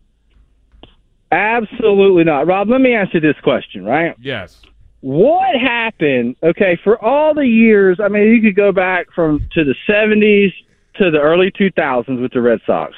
Absolutely 1.32 2.24
not, 2.24 2.46
Rob. 2.46 2.70
Let 2.70 2.82
me 2.82 2.94
ask 2.94 3.14
you 3.16 3.20
this 3.20 3.40
question, 3.42 3.84
right? 3.84 4.16
Yes. 4.20 4.62
What 5.02 5.56
happened? 5.60 6.36
Okay, 6.44 6.80
for 6.84 7.04
all 7.04 7.34
the 7.34 7.48
years, 7.48 8.00
I 8.00 8.08
mean, 8.08 8.24
you 8.34 8.42
could 8.42 8.56
go 8.56 8.72
back 8.72 9.08
from 9.14 9.48
to 9.54 9.64
the 9.64 9.76
'70s 9.88 10.54
to 10.96 11.10
the 11.10 11.20
early 11.20 11.52
2000s 11.52 12.22
with 12.22 12.32
the 12.34 12.42
Red 12.42 12.60
Sox. 12.66 12.94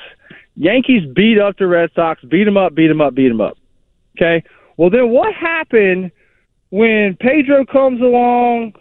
Yankees 0.55 1.03
beat 1.15 1.39
up 1.39 1.57
the 1.57 1.67
Red 1.67 1.89
Sox, 1.95 2.21
beat 2.23 2.43
them 2.43 2.57
up, 2.57 2.75
beat 2.75 2.87
them 2.87 3.01
up, 3.01 3.15
beat 3.15 3.29
them 3.29 3.41
up. 3.41 3.57
Okay. 4.17 4.43
Well, 4.77 4.89
then 4.89 5.09
what 5.09 5.33
happened 5.33 6.11
when 6.69 7.15
Pedro 7.19 7.65
comes 7.65 8.01
along 8.01 8.73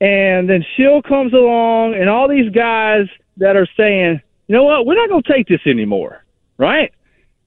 and 0.00 0.48
then 0.48 0.64
Shield 0.76 1.04
comes 1.04 1.32
along 1.32 1.94
and 1.94 2.08
all 2.08 2.28
these 2.28 2.50
guys 2.50 3.06
that 3.38 3.56
are 3.56 3.68
saying, 3.76 4.20
you 4.46 4.54
know 4.54 4.64
what, 4.64 4.86
we're 4.86 4.94
not 4.94 5.08
going 5.08 5.22
to 5.22 5.32
take 5.32 5.48
this 5.48 5.60
anymore, 5.66 6.24
right? 6.56 6.92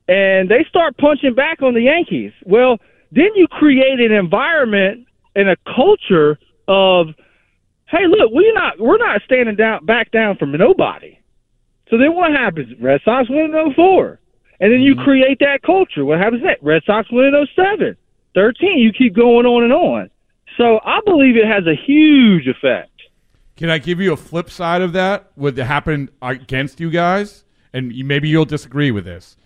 And 0.07 0.49
they 0.49 0.65
start 0.67 0.97
punching 0.97 1.35
back 1.35 1.61
on 1.61 1.73
the 1.73 1.81
Yankees. 1.81 2.33
Well, 2.45 2.77
then 3.11 3.29
you 3.35 3.47
create 3.47 3.99
an 3.99 4.11
environment 4.11 5.07
and 5.35 5.49
a 5.49 5.55
culture 5.65 6.37
of, 6.67 7.07
hey, 7.87 8.05
look, 8.07 8.31
we're 8.31 8.53
not 8.53 8.79
we're 8.79 8.97
not 8.97 9.21
standing 9.25 9.55
down 9.55 9.85
back 9.85 10.11
down 10.11 10.37
from 10.37 10.51
nobody. 10.51 11.17
So 11.89 11.97
then 11.97 12.15
what 12.15 12.31
happens? 12.31 12.73
Red 12.79 13.01
Sox 13.03 13.29
win 13.29 13.53
in 13.53 13.73
04. 13.75 14.19
And 14.61 14.71
then 14.71 14.79
you 14.79 14.95
mm-hmm. 14.95 15.03
create 15.03 15.39
that 15.39 15.61
culture. 15.65 16.05
What 16.05 16.19
happens 16.19 16.41
next? 16.43 16.63
Red 16.63 16.83
Sox 16.85 17.11
win 17.11 17.25
in 17.25 17.47
07. 17.55 17.97
13. 18.33 18.77
You 18.77 18.93
keep 18.93 19.13
going 19.15 19.45
on 19.45 19.63
and 19.63 19.73
on. 19.73 20.09
So 20.57 20.79
I 20.85 20.99
believe 21.05 21.35
it 21.35 21.45
has 21.45 21.65
a 21.67 21.75
huge 21.75 22.47
effect. 22.47 22.89
Can 23.57 23.69
I 23.69 23.77
give 23.77 23.99
you 23.99 24.13
a 24.13 24.17
flip 24.17 24.49
side 24.49 24.81
of 24.81 24.93
that? 24.93 25.31
What 25.35 25.57
happened 25.57 26.09
against 26.21 26.79
you 26.79 26.89
guys? 26.89 27.43
And 27.73 27.93
maybe 28.05 28.27
you'll 28.29 28.45
disagree 28.45 28.91
with 28.91 29.05
this, 29.05 29.37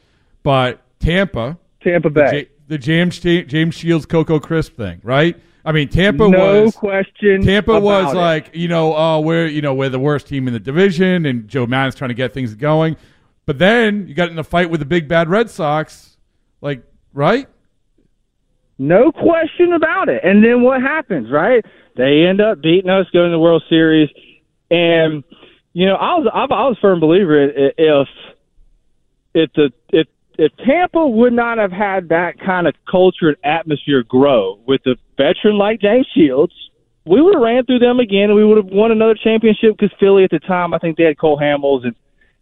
but 0.42 0.82
Tampa, 1.00 1.60
Tampa 1.84 2.10
the, 2.10 2.14
Bay. 2.14 2.32
J- 2.32 2.50
the 2.68 2.78
James 2.80 3.20
James 3.20 3.76
Shields 3.76 4.08
Coco 4.08 4.40
Crisp 4.40 4.76
thing, 4.76 5.00
right? 5.04 5.40
I 5.66 5.72
mean, 5.72 5.90
Tampa 5.90 6.30
no 6.30 6.64
was 6.64 6.76
question. 6.76 7.42
Tampa 7.42 7.80
was 7.80 8.14
it. 8.14 8.18
like, 8.18 8.52
you 8.54 8.68
know, 8.68 8.96
oh, 8.96 9.20
we're 9.20 9.48
you 9.48 9.62
know 9.62 9.74
we're 9.74 9.90
the 9.90 10.00
worst 10.00 10.28
team 10.28 10.48
in 10.48 10.54
the 10.54 10.60
division, 10.60 11.26
and 11.26 11.48
Joe 11.48 11.66
Maddon's 11.66 11.96
trying 11.96 12.10
to 12.10 12.16
get 12.16 12.34
things 12.34 12.54
going. 12.54 12.96
But 13.48 13.58
then 13.58 14.08
you 14.08 14.14
got 14.14 14.30
in 14.30 14.38
a 14.38 14.44
fight 14.44 14.70
with 14.70 14.80
the 14.80 14.86
big 14.86 15.08
bad 15.08 15.28
Red 15.28 15.50
Sox, 15.50 16.18
like 16.62 16.84
right? 17.14 17.48
No 18.78 19.12
question 19.12 19.74
about 19.74 20.10
it. 20.10 20.24
And 20.24 20.44
then 20.44 20.62
what 20.62 20.82
happens, 20.82 21.32
right? 21.32 21.66
They 21.96 22.26
end 22.26 22.42
up 22.42 22.62
beating 22.62 22.90
us, 22.90 23.08
going 23.12 23.30
to 23.30 23.32
the 23.32 23.40
World 23.40 23.64
Series, 23.68 24.10
and 24.70 25.24
you 25.74 25.88
know, 25.88 25.96
I 25.96 26.16
was 26.16 26.28
I 26.32 26.46
was 26.46 26.78
a 26.78 26.82
firm 26.82 27.00
believer 27.00 27.44
if 27.44 28.08
if 29.34 29.52
the 29.54 29.72
if 29.90 30.08
if 30.38 30.52
Tampa 30.58 31.08
would 31.08 31.34
not 31.34 31.58
have 31.58 31.72
had 31.72 32.10
that 32.10 32.40
kind 32.40 32.68
of 32.68 32.76
culture 32.90 33.30
and 33.30 33.38
atmosphere 33.44 34.04
grow 34.04 34.60
with 34.66 34.82
a 34.86 34.96
veteran 35.18 35.58
like 35.58 35.82
James 35.82 36.08
Shields, 36.14 36.54
we 37.06 37.22
would 37.22 37.36
have 37.36 37.42
ran 37.42 37.66
through 37.66 37.80
them 37.80 38.00
again, 38.00 38.30
and 38.30 38.36
we 38.36 38.46
would 38.46 38.58
have 38.58 38.66
won 38.68 38.92
another 38.92 39.16
championship. 39.16 39.78
Because 39.78 39.96
Philly 40.00 40.24
at 40.24 40.32
the 40.32 40.40
time, 40.40 40.74
I 40.74 40.80
think 40.80 40.98
they 40.98 41.04
had 41.04 41.18
Cole 41.18 41.40
Hamels, 41.40 41.86
and 41.86 41.96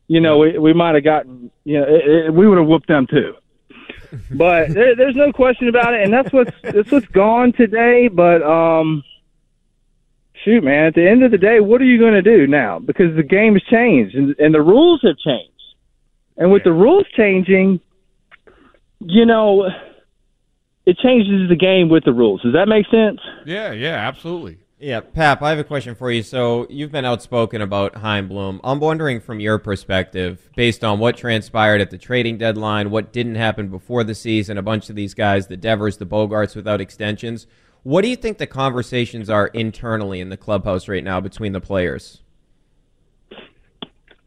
you 0.07 0.21
know, 0.21 0.37
we 0.37 0.57
we 0.57 0.73
might 0.73 0.95
have 0.95 1.03
gotten, 1.03 1.51
you 1.63 1.79
know, 1.79 1.85
it, 1.87 2.25
it, 2.25 2.33
we 2.33 2.47
would 2.47 2.57
have 2.57 2.67
whooped 2.67 2.87
them 2.87 3.07
too. 3.07 3.35
but 4.31 4.73
there, 4.73 4.95
there's 4.95 5.15
no 5.15 5.31
question 5.31 5.67
about 5.67 5.93
it, 5.93 6.03
and 6.03 6.13
that's 6.13 6.31
what's 6.31 6.51
that's 6.61 6.91
what's 6.91 7.07
gone 7.07 7.51
today. 7.53 8.07
But 8.07 8.41
um, 8.43 9.03
shoot, 10.43 10.63
man, 10.63 10.85
at 10.85 10.95
the 10.95 11.07
end 11.07 11.23
of 11.23 11.31
the 11.31 11.37
day, 11.37 11.59
what 11.59 11.81
are 11.81 11.85
you 11.85 11.99
going 11.99 12.13
to 12.13 12.21
do 12.21 12.47
now? 12.47 12.79
Because 12.79 13.15
the 13.15 13.23
game 13.23 13.53
has 13.53 13.63
changed 13.63 14.15
and, 14.15 14.35
and 14.39 14.53
the 14.53 14.61
rules 14.61 15.01
have 15.03 15.17
changed, 15.17 15.52
and 16.37 16.51
with 16.51 16.63
the 16.63 16.73
rules 16.73 17.05
changing, 17.15 17.79
you 18.99 19.25
know, 19.25 19.67
it 20.85 20.97
changes 20.97 21.49
the 21.49 21.55
game 21.55 21.89
with 21.89 22.03
the 22.03 22.13
rules. 22.13 22.41
Does 22.41 22.53
that 22.53 22.67
make 22.67 22.85
sense? 22.87 23.19
Yeah, 23.45 23.71
yeah, 23.71 23.95
absolutely. 23.95 24.59
Yeah, 24.79 24.99
Pap, 24.99 25.41
I 25.41 25.51
have 25.51 25.59
a 25.59 25.63
question 25.63 25.95
for 25.95 26.11
you. 26.11 26.21
So 26.23 26.67
you've 26.69 26.91
been 26.91 27.05
outspoken 27.05 27.61
about 27.61 27.95
Chaim 27.95 28.27
Bloom. 28.27 28.59
I'm 28.65 28.81
wondering 28.81 29.21
from 29.21 29.39
your 29.39 29.57
perspective, 29.57 30.49
based 30.57 30.83
on 30.83 30.99
what 30.99 31.15
transpired 31.15 31.79
at 31.79 31.89
the 31.89 31.97
trading 31.97 32.37
deadline, 32.37 32.89
what 32.89 33.13
didn't 33.13 33.35
happen 33.35 33.69
before 33.69 34.03
the 34.03 34.13
season, 34.13 34.57
a 34.57 34.61
bunch 34.61 34.89
of 34.89 34.97
these 34.97 35.13
guys, 35.13 35.47
the 35.47 35.55
Devers, 35.55 35.97
the 35.97 36.05
Bogaerts 36.05 36.53
without 36.53 36.81
extensions. 36.81 37.47
What 37.83 38.01
do 38.01 38.09
you 38.09 38.17
think 38.17 38.39
the 38.39 38.47
conversations 38.47 39.29
are 39.29 39.47
internally 39.47 40.19
in 40.19 40.27
the 40.27 40.37
clubhouse 40.37 40.89
right 40.89 41.03
now 41.03 41.21
between 41.21 41.53
the 41.53 41.61
players? 41.61 42.21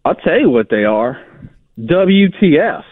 I'll 0.06 0.14
tell 0.14 0.40
you 0.40 0.48
what 0.48 0.70
they 0.70 0.84
are. 0.84 1.22
WTF. 1.78 2.84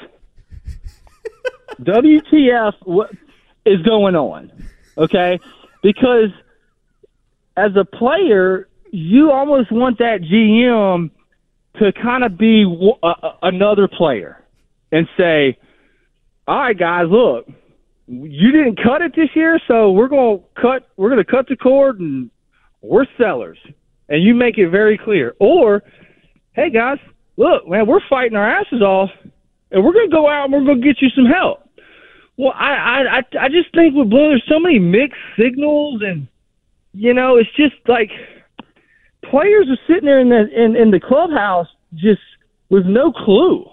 WTF 1.81 2.73
what 2.85 3.11
is 3.65 3.81
going 3.83 4.15
on? 4.15 4.53
Okay? 4.97 5.39
Because 5.83 6.31
as 7.57 7.73
a 7.77 7.85
player, 7.85 8.69
you 8.91 9.31
almost 9.31 9.73
want 9.73 9.99
that 9.99 10.21
GM 10.21 11.11
to 11.79 11.93
kind 11.93 12.25
of 12.25 12.39
be 12.39 12.65
w- 12.65 12.95
uh, 13.03 13.33
another 13.43 13.89
player 13.89 14.43
and 14.93 15.09
say, 15.17 15.59
"All 16.47 16.59
right, 16.59 16.79
guys, 16.79 17.07
look, 17.11 17.49
you 18.07 18.53
didn't 18.53 18.77
cut 18.83 19.03
it 19.03 19.17
this 19.17 19.31
year, 19.35 19.59
so 19.67 19.91
we're 19.91 20.09
going 20.09 20.39
to 20.39 20.61
cut. 20.61 20.89
We're 20.97 21.11
going 21.11 21.25
to 21.25 21.31
cut 21.31 21.49
the 21.49 21.57
cord, 21.57 21.99
and 22.01 22.31
we're 22.81 23.07
sellers." 23.19 23.59
And 24.09 24.23
you 24.23 24.35
make 24.35 24.59
it 24.59 24.69
very 24.69 24.99
clear. 24.99 25.35
Or, 25.41 25.83
hey, 26.53 26.69
guys, 26.71 26.99
look, 27.37 27.69
man, 27.69 27.87
we're 27.87 28.07
fighting 28.09 28.37
our 28.37 28.49
asses 28.49 28.83
off, 28.83 29.11
and 29.71 29.85
we're 29.85 29.93
going 29.93 30.09
to 30.09 30.15
go 30.15 30.29
out 30.29 30.45
and 30.45 30.53
we're 30.53 30.65
going 30.65 30.81
to 30.81 30.87
get 30.87 31.01
you 31.01 31.09
some 31.11 31.27
help. 31.27 31.61
Well, 32.37 32.53
I, 32.55 33.21
I, 33.21 33.45
I 33.45 33.49
just 33.49 33.73
think 33.75 33.95
with 33.95 34.11
Bloom, 34.11 34.31
there's 34.31 34.45
so 34.49 34.59
many 34.59 34.79
mixed 34.79 35.21
signals 35.39 36.03
and 36.05 36.27
you 36.95 37.13
know, 37.13 37.37
it's 37.37 37.51
just 37.57 37.75
like 37.89 38.11
players 39.29 39.67
are 39.69 39.79
sitting 39.87 40.05
there 40.05 40.21
in 40.21 40.29
the 40.29 40.47
in, 40.55 40.77
in 40.77 40.91
the 40.93 41.01
clubhouse 41.01 41.67
just 41.93 42.23
with 42.71 42.87
no 42.87 43.13
clue. 43.13 43.69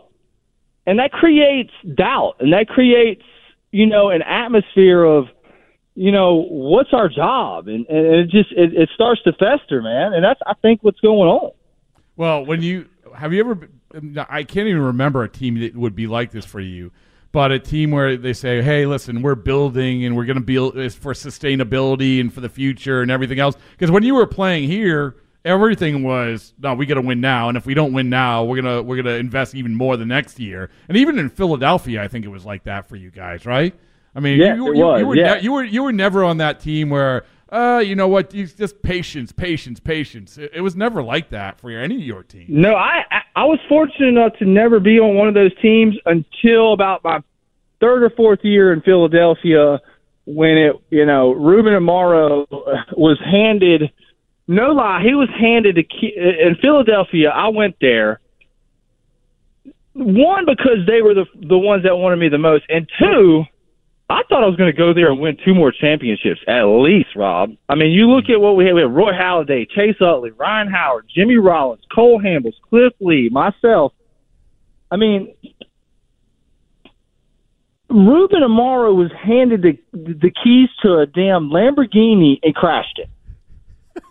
And 0.88 0.98
that 0.98 1.12
creates 1.12 1.72
doubt 1.96 2.38
and 2.40 2.52
that 2.54 2.68
creates, 2.68 3.22
you 3.72 3.86
know, 3.86 4.10
an 4.10 4.24
atmosphere 4.24 5.04
of, 5.04 5.28
you 5.94 6.12
know, 6.12 6.48
what's 6.50 6.94
our 6.94 7.08
job? 7.08 7.68
And, 7.68 7.86
and 7.88 8.06
it 8.08 8.30
just 8.30 8.52
it, 8.54 8.74
it 8.74 8.90
starts 8.96 9.22
to 9.24 9.34
fester, 9.34 9.84
man. 9.84 10.14
And 10.14 10.24
that's 10.24 10.40
I 10.46 10.56
think 10.56 10.84
what's 10.84 11.00
going 11.00 11.30
on. 11.30 11.52
Well, 12.18 12.44
when 12.44 12.64
you 12.64 12.88
have 13.16 13.34
you 13.34 13.40
ever 13.40 13.70
I 14.30 14.44
can't 14.44 14.68
even 14.68 14.82
remember 14.82 15.24
a 15.24 15.30
team 15.30 15.60
that 15.60 15.76
would 15.76 15.96
be 15.96 16.08
like 16.08 16.32
this 16.32 16.46
for 16.46 16.60
you 16.60 16.92
but 17.32 17.52
a 17.52 17.60
team 17.60 17.92
where 17.92 18.18
they 18.18 18.34
say, 18.34 18.62
"Hey, 18.62 18.86
listen, 18.86 19.22
we're 19.22 19.36
building 19.36 20.04
and 20.06 20.16
we're 20.16 20.26
going 20.26 20.38
to 20.38 20.44
build 20.44 20.74
for 20.94 21.14
sustainability 21.14 22.20
and 22.20 22.34
for 22.34 22.42
the 22.42 22.50
future 22.50 23.02
and 23.02 23.10
everything 23.10 23.40
else." 23.40 23.56
Because 23.72 23.92
when 23.92 24.04
you 24.04 24.16
were 24.16 24.26
playing 24.26 24.68
here, 24.68 25.16
everything 25.46 26.04
was, 26.04 26.54
"No, 26.60 26.74
we 26.74 26.86
got 26.86 26.96
to 26.96 27.02
win 27.02 27.22
now, 27.22 27.48
and 27.48 27.58
if 27.58 27.66
we 27.66 27.74
don't 27.74 27.94
win 27.94 28.10
now, 28.10 28.44
we're 28.44 28.62
gonna 28.62 28.82
we're 28.82 28.98
gonna 28.98 29.16
invest 29.16 29.56
even 29.56 29.76
more 29.76 29.96
the 29.98 30.06
next 30.06 30.40
year." 30.40 30.70
And 30.90 30.98
even 30.98 31.18
in 31.18 31.30
Philadelphia, 31.30 32.04
I 32.04 32.08
think 32.08 32.26
it 32.26 32.30
was 32.30 32.46
like 32.46 32.66
that 32.66 32.90
for 32.90 32.96
you 32.96 33.12
guys, 33.12 33.46
right? 33.46 33.74
I 34.14 34.20
mean, 34.20 34.40
yeah, 34.40 34.56
you, 34.56 34.76
you, 34.76 34.86
was, 34.86 35.00
you 35.00 35.08
were 35.08 35.16
yeah. 35.16 35.36
ne- 35.36 35.42
you 35.42 35.52
were 35.54 35.64
you 35.64 35.84
were 35.84 35.94
never 35.94 36.24
on 36.24 36.38
that 36.38 36.60
team 36.60 36.90
where. 36.90 37.26
Uh, 37.52 37.84
you 37.86 37.96
know 37.96 38.08
what? 38.08 38.34
You 38.34 38.48
just 38.48 38.82
patience, 38.82 39.32
patience, 39.34 39.80
patience. 39.80 40.38
It, 40.38 40.52
it 40.56 40.62
was 40.62 40.76
never 40.76 41.04
like 41.04 41.30
that 41.32 41.60
for 41.60 41.70
any 41.70 41.96
of 41.96 42.02
your 42.02 42.24
team. 42.24 42.46
No, 42.48 42.76
I, 42.76 43.04
I 43.12 43.22
I 43.36 43.44
was 43.44 43.60
fortunate 43.68 44.08
enough 44.08 44.34
to 44.40 44.46
never 44.46 44.80
be 44.80 45.00
on 45.00 45.16
one 45.16 45.28
of 45.28 45.34
those 45.34 45.52
teams 45.62 45.96
until 46.06 46.74
about 46.74 47.04
my 47.04 47.22
third 47.82 48.04
or 48.04 48.10
fourth 48.12 48.40
year 48.44 48.72
in 48.72 48.82
Philadelphia 48.82 49.82
when 50.26 50.58
it, 50.58 50.76
you 50.90 51.06
know, 51.06 51.32
Ruben 51.32 51.74
Amaro 51.74 52.46
was 52.96 53.20
handed, 53.20 53.92
no 54.48 54.72
lie, 54.72 55.02
he 55.04 55.14
was 55.14 55.30
handed 55.38 55.78
a 55.78 55.84
key, 55.84 56.14
in 56.16 56.56
Philadelphia. 56.62 57.30
I 57.30 57.50
went 57.50 57.76
there. 57.82 58.20
One 59.94 60.46
because 60.46 60.86
they 60.88 61.02
were 61.02 61.14
the 61.14 61.26
the 61.36 61.58
ones 61.58 61.84
that 61.84 61.98
wanted 61.98 62.16
me 62.16 62.30
the 62.30 62.38
most, 62.38 62.64
and 62.70 62.90
two, 62.98 63.44
I 64.12 64.24
thought 64.28 64.44
I 64.44 64.48
was 64.48 64.58
going 64.58 64.72
to 64.72 64.78
go 64.78 64.94
there 64.94 65.10
and 65.10 65.20
win 65.20 65.38
two 65.46 65.56
more 65.56 65.72
championships 65.72 66.42
at 66.48 66.64
least, 66.64 67.16
Rob. 67.16 67.52
I 67.70 67.76
mean, 67.76 67.92
you 67.92 68.12
look 68.12 68.26
at 68.30 68.42
what 68.42 68.58
we 68.58 68.66
have. 68.66 68.76
We 68.76 68.82
have 68.82 68.92
Roy 68.92 69.14
Halladay, 69.14 69.70
Chase 69.70 69.96
Utley, 70.02 70.32
Ryan 70.32 70.68
Howard, 70.68 71.06
Jimmy 71.14 71.38
Rollins, 71.38 71.84
Cole 71.94 72.22
Hamels, 72.22 72.56
Cliff 72.70 72.94
Lee, 73.00 73.30
myself. 73.30 73.94
I 74.92 74.98
mean, 74.98 75.34
Ruben 77.90 78.42
Amaro 78.42 78.94
was 78.94 79.12
handed 79.22 79.62
the 79.62 79.78
the 79.94 80.32
keys 80.44 80.70
to 80.82 80.98
a 81.00 81.06
damn 81.06 81.50
Lamborghini 81.50 82.40
and 82.44 82.54
crashed 82.54 83.00
it. 83.00 84.04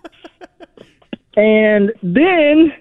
and 1.36 1.92
then 2.02 2.72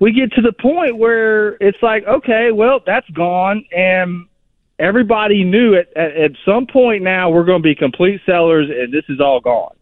we 0.00 0.12
get 0.12 0.32
to 0.32 0.40
the 0.40 0.52
point 0.52 0.96
where 0.96 1.54
it's 1.60 1.82
like, 1.82 2.04
okay, 2.06 2.52
well, 2.52 2.80
that's 2.86 3.08
gone, 3.10 3.64
and 3.70 4.26
everybody 4.78 5.44
knew 5.44 5.74
it 5.74 5.92
at, 5.96 6.16
at 6.16 6.30
some 6.44 6.66
point 6.66 7.02
now 7.02 7.30
we're 7.30 7.44
going 7.44 7.62
to 7.62 7.66
be 7.66 7.74
complete 7.74 8.20
sellers, 8.26 8.68
and 8.70 8.92
this 8.92 9.04
is 9.08 9.20
all 9.20 9.40
gone. 9.40 9.76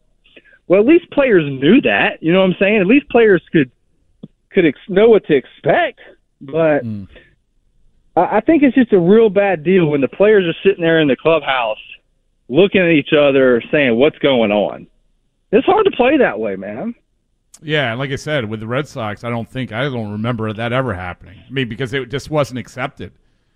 Well, 0.69 0.81
at 0.81 0.87
least 0.87 1.11
players 1.11 1.45
knew 1.45 1.81
that. 1.83 2.23
You 2.23 2.33
know 2.33 2.41
what 2.41 2.51
I'm 2.51 2.57
saying? 2.59 2.81
At 2.81 2.87
least 2.87 3.09
players 3.09 3.43
could 3.53 3.71
could 4.51 4.67
ex- 4.67 4.79
know 4.89 5.09
what 5.09 5.25
to 5.27 5.35
expect, 5.35 6.01
but. 6.41 6.85
Mm 6.85 7.09
I 8.15 8.41
think 8.41 8.63
it's 8.63 8.75
just 8.75 8.93
a 8.93 8.99
real 9.01 9.31
bad 9.31 9.65
deal 9.65 9.87
when 9.87 10.03
the 10.03 10.09
players 10.09 10.45
are 10.45 10.69
sitting 10.69 10.83
there 10.83 11.01
in 11.01 11.09
the 11.09 11.17
clubhouse 11.17 11.79
looking 12.49 12.83
at 12.83 12.91
each 12.91 13.13
other 13.19 13.63
saying, 13.71 13.97
What's 13.97 14.19
going 14.19 14.53
on? 14.53 14.87
It's 15.51 15.67
hard 15.67 15.87
to 15.87 15.91
play 15.93 16.19
that 16.19 16.39
way, 16.39 16.57
man. 16.57 16.95
Yeah, 17.63 17.91
and 17.91 17.99
like 17.99 18.11
I 18.11 18.17
said, 18.17 18.49
with 18.49 18.61
the 18.61 18.67
Red 18.67 18.89
Sox, 18.89 19.25
I 19.25 19.31
don't 19.31 19.49
think 19.49 19.73
I 19.73 19.85
don't 19.85 20.13
remember 20.13 20.53
that 20.53 20.73
ever 20.73 20.95
happening. 20.95 21.39
I 21.47 21.51
mean, 21.51 21.69
because 21.69 21.95
it 21.95 22.11
just 22.11 22.31
wasn't 22.31 22.59
accepted. 22.59 23.13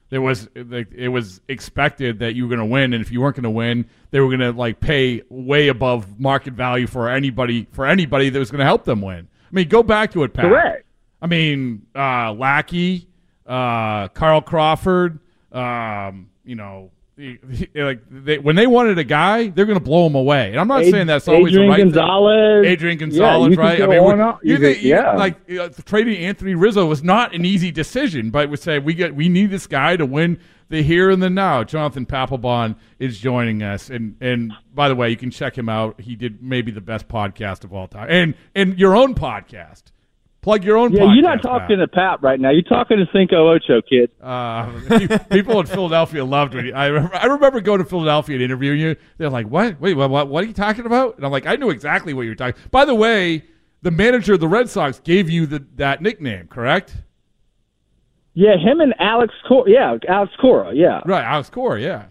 There 0.09 0.23
was 0.23 0.49
it 0.55 1.11
was 1.11 1.41
expected 1.49 2.21
that 2.21 2.35
you 2.35 2.45
were 2.45 2.49
going 2.49 2.61
to 2.61 2.73
win, 2.73 2.93
and 2.93 3.03
if 3.03 3.11
you 3.11 3.21
weren't 3.21 3.35
going 3.35 3.43
to 3.45 3.51
win, 3.51 3.87
they 4.13 4.21
were 4.21 4.29
going 4.29 4.41
to 4.41 4.53
like 4.53 4.79
pay 4.79 5.23
way 5.29 5.69
above 5.69 6.21
market 6.21 6.55
value 6.55 6.87
for 6.87 7.09
anybody 7.09 7.67
for 7.73 7.87
anybody 7.87 8.29
that 8.31 8.39
was 8.39 8.51
going 8.51 8.61
to 8.61 8.65
help 8.65 8.85
them 8.85 9.03
win. 9.03 9.27
I 9.29 9.55
mean, 9.55 9.69
go 9.69 9.83
back 9.83 10.13
to 10.13 10.23
it, 10.23 10.33
Pat. 10.33 10.45
Correct. 10.45 10.87
I 11.21 11.27
mean, 11.27 11.87
uh, 11.95 12.33
Lackey, 12.33 13.09
uh, 13.47 14.09
Carl 14.09 14.43
Crawford. 14.43 15.19
Um, 15.51 16.31
you 16.45 16.55
know, 16.55 16.91
like 17.75 18.01
they, 18.11 18.39
when 18.39 18.57
they 18.57 18.67
wanted 18.67 18.99
a 18.99 19.05
guy, 19.05 19.49
they're 19.49 19.65
going 19.65 19.79
to 19.79 19.85
blow 19.85 20.07
him 20.07 20.15
away. 20.15 20.51
And 20.51 20.61
I'm 20.61 20.69
not 20.69 20.83
Ad- 20.85 20.91
saying 20.91 21.07
that's 21.07 21.27
always 21.29 21.53
Adrian 21.53 21.67
the 21.67 21.71
right 21.71 21.79
Gonzalez. 21.85 22.65
thing. 22.65 22.73
Adrian 22.73 22.99
Gonzalez, 22.99 23.55
yeah, 23.57 23.61
right? 23.61 23.81
I 23.81 23.87
mean, 23.87 24.35
you 24.43 24.53
You 24.55 24.59
think, 24.59 24.83
yeah. 24.83 25.13
like 25.13 25.51
uh, 25.51 25.71
trading 25.87 26.19
Anthony 26.19 26.55
Rizzo 26.55 26.85
was 26.87 27.03
not 27.03 27.35
an 27.35 27.45
easy 27.47 27.71
decision, 27.71 28.31
but 28.31 28.51
we 28.51 28.57
say 28.59 28.79
we 28.79 28.93
get 28.93 29.15
we 29.15 29.29
need 29.31 29.51
this 29.51 29.67
guy 29.67 29.97
to 29.97 30.05
win 30.05 30.39
the 30.69 30.83
here 30.83 31.11
and 31.11 31.23
the 31.23 31.31
now. 31.31 31.65
Jonathan 31.65 32.05
Papelbon 32.05 32.77
is 32.99 33.19
joining 33.19 33.63
us, 33.63 33.89
and 33.89 34.17
and 34.21 34.53
by 34.75 34.89
the 34.89 34.95
way, 34.95 35.09
you 35.09 35.17
can 35.17 35.31
check 35.31 35.57
him 35.57 35.69
out. 35.71 36.01
He 36.01 36.17
did 36.17 36.43
maybe 36.43 36.71
the 36.71 36.81
best 36.83 37.09
podcast 37.09 37.65
of 37.65 37.73
all 37.73 37.89
time, 37.89 38.09
and 38.11 38.35
and 38.55 38.79
your 38.79 38.95
own 38.95 39.15
podcast. 39.15 39.85
Plug 40.47 40.63
your 40.63 40.77
own. 40.77 40.93
yeah, 40.93 41.01
podcast, 41.01 41.15
you're 41.17 41.23
not 41.25 41.43
talking 41.43 41.79
Pat. 41.79 41.79
to 41.79 41.89
Pap 41.89 42.23
right 42.23 42.39
now. 42.39 42.51
You're 42.51 42.63
talking 42.63 42.99
to 42.99 43.07
Cinco 43.13 43.49
Ocho, 43.53 43.83
kid. 43.83 44.13
Uh, 44.23 44.71
people 45.33 45.59
in 45.59 45.67
Philadelphia 45.67 46.25
loved 46.25 46.55
when 46.55 46.67
you, 46.67 46.73
I, 46.73 46.85
I 46.87 47.25
remember 47.27 47.61
going 47.61 47.81
to 47.81 47.85
Philadelphia 47.85 48.37
and 48.37 48.45
interviewing 48.45 48.79
you. 48.79 48.95
They're 49.19 49.29
like, 49.29 49.49
"What? 49.49 49.81
Wait, 49.81 49.95
what, 49.95 50.09
what? 50.09 50.29
What 50.29 50.45
are 50.45 50.47
you 50.47 50.53
talking 50.53 50.87
about?" 50.87 51.17
And 51.17 51.27
I'm 51.27 51.33
like, 51.33 51.47
"I 51.47 51.57
knew 51.57 51.71
exactly 51.71 52.15
what 52.15 52.27
you're 52.27 52.37
talking." 52.37 52.63
By 52.71 52.85
the 52.85 52.95
way, 52.95 53.43
the 53.83 53.91
manager 53.91 54.35
of 54.35 54.41
the 54.41 54.47
Red 54.47 54.71
Sox 54.71 55.01
gave 55.01 55.29
you 55.29 55.47
the, 55.47 55.67
that 55.75 56.01
nickname, 56.01 56.47
correct? 56.47 56.95
Yeah, 58.35 58.57
him 58.57 58.81
and 58.81 58.95
Alex 59.01 59.35
Cora. 59.49 59.69
Yeah, 59.69 59.97
Alex 60.09 60.33
Cora. 60.41 60.73
Yeah. 60.73 61.01
Right, 61.05 61.25
Alex 61.25 61.51
Cora. 61.51 61.81
Yeah, 61.81 62.05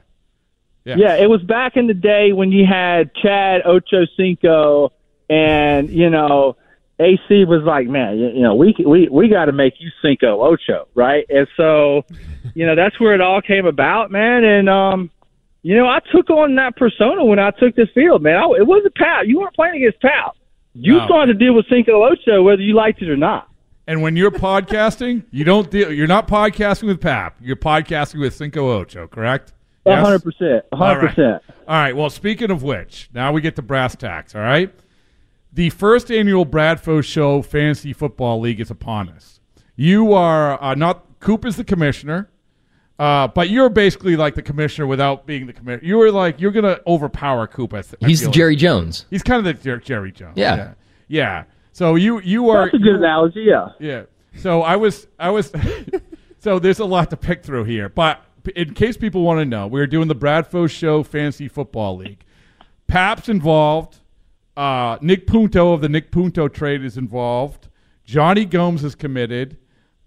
yeah. 0.84 0.96
Yeah, 0.98 1.16
it 1.16 1.30
was 1.30 1.42
back 1.42 1.78
in 1.78 1.88
the 1.88 1.94
day 1.94 2.34
when 2.34 2.52
you 2.52 2.66
had 2.66 3.16
Chad 3.16 3.62
Ocho 3.66 4.06
Cinco, 4.18 4.92
and 5.30 5.90
you 5.90 6.10
know, 6.10 6.58
AC 7.00 7.44
was 7.46 7.64
like, 7.64 7.88
man, 7.88 8.18
you, 8.18 8.28
you 8.30 8.42
know, 8.42 8.56
we 8.56 8.74
we 8.86 9.08
we 9.10 9.28
got 9.28 9.46
to 9.46 9.52
make 9.52 9.74
you 9.80 9.90
Cinco 10.02 10.42
Ocho, 10.42 10.88
right? 10.96 11.26
And 11.30 11.48
so, 11.58 12.04
you 12.54 12.66
know, 12.66 12.76
that's 12.76 13.00
where 13.00 13.14
it 13.14 13.22
all 13.22 13.42
came 13.42 13.66
about, 13.66 14.12
man. 14.12 14.44
And 14.44 14.70
um, 14.70 15.12
you 15.62 15.76
know, 15.76 15.88
I 15.88 16.00
took 16.12 16.30
on 16.30 16.56
that 16.56 16.76
persona 16.78 17.26
when 17.26 17.40
I 17.40 17.52
took 17.52 17.76
this 17.76 17.90
field, 17.94 18.22
man. 18.24 18.38
I, 18.38 18.46
it 18.60 18.68
wasn't 18.68 18.96
Pal. 18.96 19.26
You 19.26 19.40
weren't 19.40 19.56
playing 19.56 19.76
against 19.84 20.02
Pal. 20.02 20.36
You 20.74 20.98
No. 20.98 21.20
had 21.20 21.26
to 21.28 21.34
deal 21.34 21.54
with 21.54 21.66
Cinco 21.70 22.04
Ocho, 22.04 22.44
whether 22.44 22.62
you 22.62 22.76
liked 22.76 23.02
it 23.02 23.10
or 23.10 23.18
not. 23.18 23.50
And 23.88 24.02
when 24.02 24.16
you're 24.16 24.32
podcasting, 24.32 25.24
you 25.32 25.44
don't 25.44 25.70
deal. 25.70 25.92
You're 25.92 26.08
not 26.08 26.28
podcasting 26.28 26.84
with 26.88 27.00
Pap. 27.02 27.38
You're 27.42 27.56
podcasting 27.56 28.20
with 28.20 28.34
Cinco 28.34 28.70
Ocho, 28.72 29.08
correct? 29.08 29.54
Hundred 29.88 30.24
percent. 30.24 30.66
One 30.70 30.82
hundred 30.82 31.10
percent. 31.10 31.44
All 31.68 31.76
right. 31.76 31.96
Well, 31.96 32.10
speaking 32.10 32.50
of 32.52 32.64
which, 32.64 33.10
now 33.14 33.32
we 33.32 33.42
get 33.42 33.56
to 33.58 33.62
brass 33.62 33.96
tacks. 33.96 34.34
All 34.34 34.42
right. 34.42 34.74
The 35.56 35.70
first 35.70 36.12
annual 36.12 36.46
Bradfo 36.46 37.02
Show 37.02 37.42
Fantasy 37.42 37.94
Football 37.94 38.42
League 38.42 38.60
is 38.60 38.70
upon 38.70 39.08
us. 39.08 39.40
You 39.78 40.12
are 40.12 40.62
uh, 40.62 40.76
not 40.76 41.06
Coop 41.22 41.46
is 41.46 41.56
the 41.56 41.64
commissioner, 41.64 42.30
uh, 43.00 43.30
but 43.30 43.50
you're 43.50 43.70
basically 43.70 44.18
like 44.18 44.36
the 44.36 44.42
commissioner 44.42 44.86
without 44.86 45.26
being 45.26 45.48
the 45.48 45.54
commissioner. 45.54 45.88
You 45.88 46.02
are 46.02 46.12
like 46.12 46.42
you're 46.42 46.52
gonna 46.52 46.80
overpower 46.86 47.48
Coop. 47.48 47.74
I 47.74 47.82
th- 47.84 47.96
I 48.04 48.08
He's 48.08 48.20
feel 48.20 48.30
like. 48.30 48.36
Jerry 48.36 48.56
Jones. 48.58 49.06
He's 49.10 49.24
kind 49.24 49.46
of 49.48 49.58
the 49.58 49.64
Jer- 49.64 49.80
Jerry 49.80 50.12
Jones. 50.12 50.34
Yeah. 50.36 50.56
yeah. 50.58 50.74
Yeah. 51.08 51.44
So 51.72 51.96
you 51.96 52.20
you 52.20 52.50
are 52.50 52.66
That's 52.66 52.76
a 52.76 52.80
good 52.80 52.96
analogy. 52.96 53.44
Yeah. 53.44 53.70
yeah. 53.80 54.04
So 54.36 54.62
I 54.62 54.76
was 54.76 55.08
I 55.18 55.30
was 55.30 55.54
so 56.40 56.60
there's 56.60 56.80
a 56.80 56.86
lot 56.86 57.10
to 57.12 57.18
pick 57.18 57.44
through 57.44 57.64
here, 57.64 57.88
but 57.88 58.22
in 58.58 58.74
case 58.74 58.98
people 58.98 59.22
want 59.24 59.40
to 59.40 59.46
know, 59.46 59.68
we're 59.68 59.88
doing 59.88 60.10
the 60.10 60.16
Bradfo 60.16 60.70
Show 60.70 61.02
Fantasy 61.02 61.48
Football 61.48 61.96
League. 61.96 62.26
Pap's 62.88 63.30
involved. 63.30 64.02
Uh, 64.56 64.98
Nick 65.02 65.28
Punto 65.28 65.74
of 65.74 65.82
the 65.82 65.90
Nick 65.90 66.12
Punto 66.12 66.48
trade 66.48 66.84
is 66.84 66.98
involved. 66.98 67.68
Jonny 68.04 68.46
Gomes 68.46 68.84
is 68.84 68.96
committed. 68.96 69.58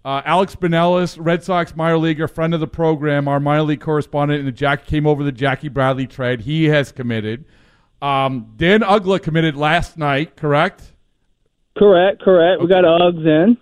Uh, 0.03 0.21
Alex 0.25 0.55
Binelas, 0.55 1.17
Red 1.19 1.43
Sox 1.43 1.75
minor 1.75 1.97
leaguer, 1.97 2.27
friend 2.27 2.53
of 2.53 2.59
the 2.59 2.67
program, 2.67 3.27
our 3.27 3.39
minor 3.39 3.63
league 3.63 3.81
correspondent, 3.81 4.39
and 4.39 4.47
the 4.47 4.53
Jack 4.53 4.85
came 4.85 5.05
over 5.05 5.23
the 5.23 5.31
Jackie 5.31 5.67
Bradley 5.67 6.07
trade. 6.07 6.41
He 6.41 6.65
has 6.65 6.91
committed. 6.91 7.45
Um, 8.01 8.53
Dan 8.55 8.79
Uggla 8.79 9.21
committed 9.21 9.57
last 9.57 9.97
night, 9.97 10.37
correct? 10.37 10.93
Correct. 11.77 12.21
Correct. 12.21 12.61
We 12.61 12.67
got 12.67 12.85
Uggs 12.85 13.25
in. 13.25 13.57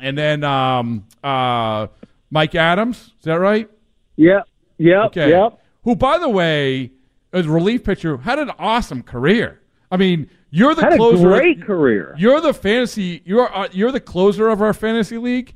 And 0.00 0.16
then 0.16 0.42
um, 0.42 1.06
uh, 1.22 1.88
Mike 2.30 2.54
Adams, 2.54 3.12
is 3.18 3.24
that 3.24 3.38
right? 3.38 3.68
Yep. 4.16 4.48
Yep. 4.78 5.04
Okay. 5.06 5.30
Yep. 5.30 5.60
Who, 5.84 5.96
by 5.96 6.18
the 6.18 6.28
way, 6.28 6.92
as 7.32 7.46
a 7.46 7.50
relief 7.50 7.84
pitcher, 7.84 8.16
had 8.16 8.38
an 8.38 8.50
awesome 8.58 9.02
career. 9.02 9.60
I 9.90 9.96
mean, 9.96 10.28
you're 10.50 10.74
the 10.74 10.82
Had 10.82 10.94
a 10.94 10.96
closer. 10.96 11.28
great 11.28 11.62
career. 11.62 12.14
You're 12.18 12.40
the 12.40 12.54
fantasy. 12.54 13.22
You're 13.24 13.54
uh, 13.54 13.68
you're 13.72 13.92
the 13.92 14.00
closer 14.00 14.48
of 14.48 14.62
our 14.62 14.74
fantasy 14.74 15.18
league. 15.18 15.54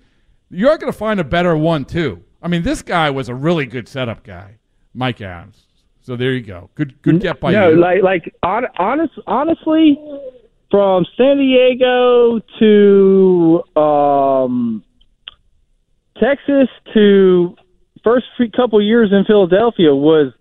You're 0.50 0.76
going 0.78 0.92
to 0.92 0.98
find 0.98 1.20
a 1.20 1.24
better 1.24 1.56
one 1.56 1.84
too. 1.84 2.22
I 2.42 2.48
mean, 2.48 2.62
this 2.62 2.82
guy 2.82 3.10
was 3.10 3.28
a 3.28 3.34
really 3.34 3.66
good 3.66 3.88
setup 3.88 4.24
guy, 4.24 4.58
Mike 4.94 5.20
Adams. 5.20 5.66
So 6.02 6.16
there 6.16 6.32
you 6.32 6.42
go. 6.42 6.70
Good 6.74 7.00
good 7.02 7.20
get 7.20 7.40
by 7.40 7.52
no, 7.52 7.70
you. 7.70 7.76
like 7.80 8.02
like 8.02 8.34
on, 8.42 8.64
honest 8.76 9.12
honestly, 9.26 9.98
from 10.70 11.06
San 11.16 11.38
Diego 11.38 12.40
to 12.58 13.80
um, 13.80 14.84
Texas 16.20 16.68
to 16.92 17.54
first 18.02 18.26
few 18.36 18.50
couple 18.50 18.82
years 18.82 19.10
in 19.12 19.24
Philadelphia 19.24 19.94
was 19.94 20.32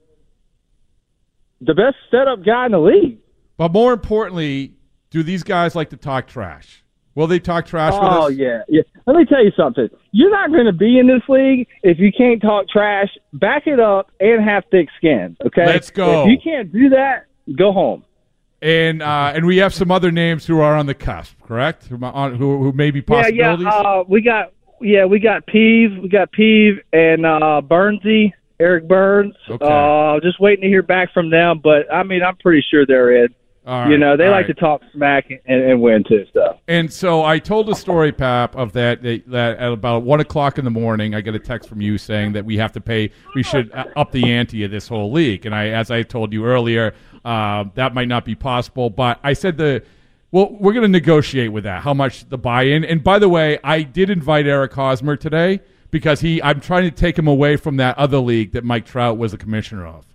the 1.62 1.76
best 1.76 1.96
setup 2.10 2.44
guy 2.44 2.66
in 2.66 2.72
the 2.72 2.80
league. 2.80 3.21
But 3.62 3.74
more 3.74 3.94
importantly, 3.94 4.74
do 5.12 5.22
these 5.22 5.44
guys 5.44 5.76
like 5.76 5.92
to 5.92 5.96
talk 5.96 6.26
trash? 6.26 6.84
Will 7.14 7.28
they 7.28 7.38
talk 7.38 7.68
trash 7.68 7.94
with 7.94 8.02
Oh 8.02 8.28
yeah, 8.28 8.64
yeah. 8.68 8.82
Let 9.06 9.18
me 9.18 9.24
tell 9.26 9.46
you 9.46 9.52
something. 9.56 9.88
You're 10.10 10.32
not 10.32 10.50
going 10.50 10.66
to 10.66 10.74
be 10.74 10.98
in 10.98 11.06
this 11.06 11.22
league 11.30 11.68
if 11.84 12.00
you 12.00 12.12
can't 12.12 12.42
talk 12.42 12.68
trash, 12.70 13.10
back 13.34 13.68
it 13.68 13.80
up, 13.80 14.10
and 14.20 14.44
have 14.44 14.64
thick 14.72 14.88
skin. 14.98 15.38
Okay, 15.46 15.68
Let's 15.68 15.92
go. 15.92 16.24
If 16.24 16.30
you 16.32 16.38
can't 16.44 16.74
do 16.74 16.90
that, 16.90 17.28
go 17.56 17.72
home. 17.72 18.04
And 18.64 19.04
uh, 19.04 19.34
and 19.36 19.46
we 19.46 19.58
have 19.58 19.76
some 19.76 19.92
other 19.92 20.12
names 20.12 20.44
who 20.48 20.60
are 20.60 20.76
on 20.76 20.88
the 20.88 20.96
cusp, 20.96 21.40
correct? 21.44 21.86
Who 21.86 22.04
on, 22.04 22.34
who, 22.34 22.64
who 22.64 22.72
may 22.72 22.90
be 22.90 23.04
Yeah, 23.08 23.28
yeah. 23.28 23.54
Uh, 23.54 24.04
we 24.08 24.22
got 24.22 24.54
yeah, 24.82 25.06
we 25.06 25.20
got 25.20 25.46
Peeve, 25.46 26.00
we 26.02 26.10
got 26.10 26.32
Peeve 26.32 26.80
and 26.92 27.28
uh, 27.28 27.62
Burnsy, 27.64 28.34
Eric 28.60 28.88
Burns. 28.88 29.36
Okay. 29.48 29.64
Uh, 29.64 30.20
just 30.20 30.40
waiting 30.40 30.64
to 30.64 30.68
hear 30.68 30.82
back 30.82 31.14
from 31.14 31.30
them, 31.30 31.62
but 31.64 31.94
I 31.94 32.02
mean, 32.02 32.24
I'm 32.24 32.38
pretty 32.38 32.66
sure 32.72 32.88
they're 32.88 33.24
in. 33.24 33.36
All 33.64 33.88
you 33.92 33.98
know, 33.98 34.18
they 34.18 34.28
like 34.28 34.48
right. 34.48 34.48
to 34.48 34.54
talk 34.56 34.82
smack 34.92 35.30
and, 35.30 35.42
and 35.46 35.80
win 35.80 36.04
too. 36.04 36.26
So 36.34 36.58
And 36.68 36.92
so 36.92 37.24
I 37.24 37.38
told 37.38 37.68
the 37.68 37.76
story, 37.76 38.12
Pap, 38.12 38.56
of 38.56 38.74
that, 38.74 39.04
that 39.04 39.58
at 39.60 39.72
about 39.72 40.02
one 40.02 40.20
o'clock 40.20 40.58
in 40.58 40.66
the 40.66 40.72
morning, 40.72 41.14
I 41.14 41.22
get 41.22 41.36
a 41.36 41.40
text 41.40 41.70
from 41.70 41.80
you 41.80 42.00
saying 42.00 42.34
that 42.34 42.44
we 42.44 42.58
have 42.58 42.72
to 42.72 42.82
pay, 42.82 43.12
we 43.36 43.44
should 43.44 43.72
up 43.96 44.12
the 44.12 44.32
ante 44.32 44.64
of 44.64 44.72
this 44.72 44.88
whole 44.88 45.12
league. 45.12 45.46
And 45.46 45.54
I, 45.54 45.68
as 45.68 45.92
I 45.92 46.02
told 46.02 46.34
you 46.34 46.44
earlier, 46.44 46.96
uh, 47.24 47.66
that 47.76 47.94
might 47.94 48.08
not 48.08 48.26
be 48.26 48.34
possible. 48.34 48.90
But 48.90 49.20
I 49.24 49.34
said 49.34 49.58
the, 49.58 49.84
well, 50.32 50.58
we're 50.60 50.74
going 50.74 50.82
to 50.82 50.90
negotiate 50.90 51.52
with 51.52 51.66
that. 51.66 51.84
How 51.84 51.94
much 51.94 52.28
the 52.30 52.40
buy-in? 52.40 52.84
And 52.84 53.04
by 53.04 53.20
the 53.20 53.30
way, 53.30 53.60
I 53.64 53.84
did 53.84 54.10
invite 54.10 54.48
Eric 54.48 54.74
Hosmer 54.74 55.18
today 55.18 55.62
because 55.92 56.22
he, 56.22 56.42
I'm 56.42 56.62
trying 56.62 56.86
to 56.86 56.92
take 56.92 57.16
him 57.16 57.28
away 57.28 57.58
from 57.58 57.78
that 57.78 57.96
other 58.00 58.18
league 58.18 58.54
that 58.54 58.64
Mike 58.64 58.88
Trout 58.88 59.20
was 59.20 59.34
the 59.34 59.38
commissioner 59.38 59.86
of. 59.86 60.08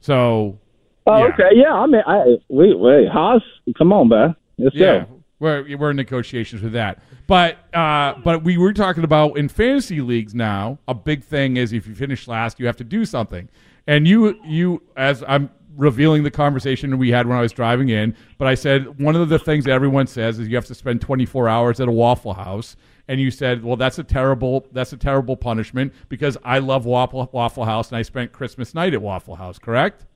So. 0.00 0.58
Oh, 1.06 1.18
yeah. 1.18 1.24
okay, 1.32 1.48
yeah. 1.54 1.72
I 1.72 1.86
mean, 1.86 2.02
I 2.06 2.36
wait, 2.48 2.78
wait, 2.78 3.08
Haas, 3.08 3.42
come 3.76 3.92
on, 3.92 4.08
man. 4.08 4.36
Let's 4.58 4.74
Yeah, 4.76 5.00
go. 5.00 5.22
we're 5.40 5.76
we're 5.76 5.90
in 5.90 5.96
negotiations 5.96 6.62
with 6.62 6.72
that. 6.72 7.00
But 7.26 7.58
uh, 7.74 8.14
but 8.22 8.44
we 8.44 8.56
were 8.58 8.72
talking 8.72 9.04
about 9.04 9.36
in 9.38 9.48
fantasy 9.48 10.00
leagues 10.00 10.34
now. 10.34 10.78
A 10.88 10.94
big 10.94 11.24
thing 11.24 11.56
is 11.56 11.72
if 11.72 11.86
you 11.86 11.94
finish 11.94 12.28
last, 12.28 12.60
you 12.60 12.66
have 12.66 12.76
to 12.76 12.84
do 12.84 13.04
something. 13.04 13.48
And 13.86 14.06
you 14.06 14.38
you 14.44 14.82
as 14.96 15.24
I'm 15.26 15.50
revealing 15.76 16.22
the 16.22 16.30
conversation 16.30 16.98
we 16.98 17.10
had 17.10 17.26
when 17.26 17.36
I 17.36 17.40
was 17.40 17.50
driving 17.52 17.88
in, 17.88 18.14
but 18.38 18.46
I 18.46 18.54
said 18.54 19.00
one 19.00 19.16
of 19.16 19.28
the 19.30 19.38
things 19.38 19.64
that 19.64 19.70
everyone 19.72 20.06
says 20.06 20.38
is 20.38 20.46
you 20.48 20.54
have 20.56 20.66
to 20.66 20.74
spend 20.74 21.00
24 21.00 21.48
hours 21.48 21.80
at 21.80 21.88
a 21.88 21.92
Waffle 21.92 22.34
House. 22.34 22.76
And 23.08 23.20
you 23.20 23.32
said, 23.32 23.64
"Well, 23.64 23.76
that's 23.76 23.98
a 23.98 24.04
terrible 24.04 24.68
that's 24.70 24.92
a 24.92 24.96
terrible 24.96 25.36
punishment 25.36 25.92
because 26.08 26.38
I 26.44 26.58
love 26.60 26.86
Waffle 26.86 27.28
Waffle 27.32 27.64
House 27.64 27.88
and 27.88 27.96
I 27.96 28.02
spent 28.02 28.30
Christmas 28.32 28.74
night 28.74 28.94
at 28.94 29.02
Waffle 29.02 29.34
House." 29.34 29.58
Correct? 29.58 30.06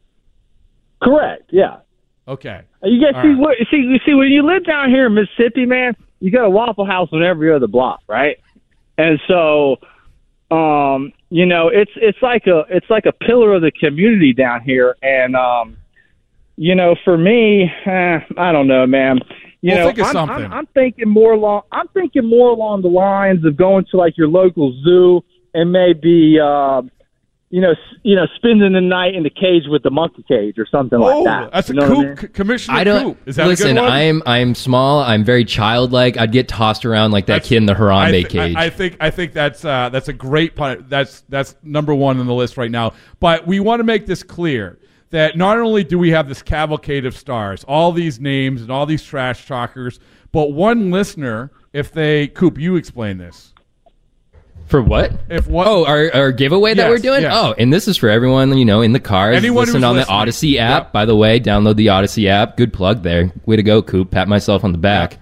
Correct. 1.02 1.44
Yeah. 1.50 1.78
Okay. 2.28 2.62
You 2.82 3.00
guys 3.00 3.14
All 3.14 3.22
see 3.22 3.28
right. 3.28 3.38
what 3.38 3.56
see 3.70 3.76
you 3.76 3.98
see 4.04 4.14
when 4.14 4.28
you 4.28 4.44
live 4.46 4.64
down 4.64 4.90
here 4.90 5.06
in 5.06 5.14
Mississippi, 5.14 5.66
man, 5.66 5.94
you 6.20 6.30
got 6.30 6.44
a 6.44 6.50
Waffle 6.50 6.86
House 6.86 7.08
on 7.12 7.22
every 7.22 7.52
other 7.52 7.66
block, 7.68 8.00
right? 8.08 8.38
And 8.98 9.20
so 9.28 9.76
um, 10.50 11.12
you 11.30 11.46
know, 11.46 11.68
it's 11.68 11.90
it's 11.96 12.18
like 12.22 12.46
a 12.46 12.64
it's 12.68 12.88
like 12.90 13.06
a 13.06 13.12
pillar 13.12 13.54
of 13.54 13.62
the 13.62 13.72
community 13.72 14.32
down 14.32 14.62
here 14.62 14.96
and 15.02 15.36
um 15.36 15.76
you 16.56 16.74
know, 16.74 16.96
for 17.04 17.18
me, 17.18 17.70
eh, 17.84 18.18
I 18.38 18.50
don't 18.52 18.66
know, 18.66 18.86
man. 18.86 19.20
You 19.60 19.74
Well, 19.74 19.88
know, 19.88 19.92
think 19.94 20.16
I'm. 20.16 20.30
I'm, 20.30 20.52
I'm 20.52 20.66
thinking 20.68 21.08
more 21.08 21.32
along. 21.32 21.62
I'm 21.70 21.88
thinking 21.88 22.24
more 22.24 22.48
along 22.50 22.82
the 22.82 22.88
lines 22.88 23.44
of 23.44 23.56
going 23.56 23.84
to 23.90 23.96
like 23.98 24.16
your 24.16 24.28
local 24.28 24.72
zoo 24.82 25.22
and 25.52 25.70
maybe, 25.70 26.38
uh, 26.42 26.82
you 27.56 27.62
know, 27.62 27.74
you 28.02 28.14
know, 28.14 28.26
spending 28.36 28.74
the 28.74 28.80
night 28.82 29.14
in 29.14 29.22
the 29.22 29.30
cage 29.30 29.62
with 29.66 29.82
the 29.82 29.88
monkey 29.88 30.22
cage 30.28 30.58
or 30.58 30.66
something 30.70 30.98
like 30.98 31.14
Oh, 31.14 31.24
that. 31.24 31.50
that's 31.52 31.70
a 31.70 31.72
You 31.72 31.80
know 31.80 31.88
what 31.88 31.98
I 31.98 32.02
mean? 32.08 32.16
Commissioner 32.16 32.76
I 32.76 32.84
don't 32.84 33.04
Coop. 33.14 33.18
Is 33.28 33.36
that 33.36 33.46
listen. 33.46 33.70
a 33.70 33.74
good 33.74 33.80
one? 33.80 33.90
I'm 33.90 34.22
I'm 34.26 34.54
small. 34.54 35.00
I'm 35.00 35.24
very 35.24 35.44
childlike. 35.46 36.18
I'd 36.18 36.32
get 36.32 36.48
tossed 36.48 36.84
around 36.84 37.12
like 37.12 37.24
that 37.26 37.36
That's- 37.44 37.48
kid 37.48 37.56
in 37.56 37.64
the 37.66 37.72
Harambe 37.72 37.96
I, 38.08 38.10
thi- 38.12 38.24
cage. 38.28 38.56
I, 38.56 38.64
I 38.66 38.68
think 38.70 38.96
I 39.00 39.10
think 39.10 39.32
that's 39.32 39.64
uh, 39.64 39.88
that's 39.88 40.08
a 40.08 40.12
great 40.12 40.54
pun. 40.54 40.84
That's 40.88 41.22
that's 41.30 41.56
number 41.62 41.94
one 41.94 42.20
on 42.20 42.26
the 42.26 42.34
list 42.34 42.58
right 42.58 42.70
now. 42.70 42.92
But 43.20 43.46
we 43.46 43.58
want 43.60 43.80
to 43.80 43.84
make 43.84 44.04
this 44.04 44.22
clear 44.22 44.78
that 45.08 45.38
not 45.38 45.56
only 45.58 45.82
do 45.82 45.98
we 45.98 46.10
have 46.10 46.28
this 46.28 46.42
cavalcade 46.42 47.06
of 47.06 47.16
stars, 47.16 47.64
all 47.64 47.90
these 47.90 48.20
names 48.20 48.60
and 48.60 48.70
all 48.70 48.84
these 48.84 49.02
trash 49.02 49.46
talkers, 49.46 49.98
but 50.30 50.52
one 50.52 50.90
listener, 50.90 51.50
if 51.72 51.90
they 51.90 52.26
Coop, 52.28 52.58
you 52.58 52.76
explain 52.76 53.16
this. 53.16 53.54
For 54.66 54.82
what? 54.82 55.12
If 55.30 55.46
what? 55.46 55.66
Oh, 55.66 55.84
our, 55.86 56.10
our 56.14 56.32
giveaway 56.32 56.74
that 56.74 56.82
Yes, 56.82 56.90
we're 56.90 56.98
doing? 56.98 57.22
yes. 57.22 57.32
Oh, 57.34 57.54
and 57.58 57.72
this 57.72 57.88
is 57.88 57.96
for 57.96 58.08
everyone, 58.08 58.56
you 58.58 58.64
know, 58.64 58.82
in 58.82 58.92
the 58.92 59.00
cars. 59.00 59.36
Anyone 59.36 59.62
Listen 59.62 59.76
who's 59.76 59.84
on 59.84 59.94
the 59.96 60.00
listening. 60.00 60.16
Odyssey 60.16 60.58
app. 60.58 60.84
Yep. 60.86 60.92
By 60.92 61.04
the 61.04 61.16
way, 61.16 61.40
download 61.40 61.76
the 61.76 61.88
Odyssey 61.88 62.28
app. 62.28 62.56
Good 62.56 62.72
plug 62.72 63.02
there. 63.02 63.32
Way 63.46 63.56
to 63.56 63.62
go, 63.62 63.82
Coop. 63.82 64.10
Pat 64.10 64.28
myself 64.28 64.64
on 64.64 64.72
the 64.72 64.78
back. 64.78 65.18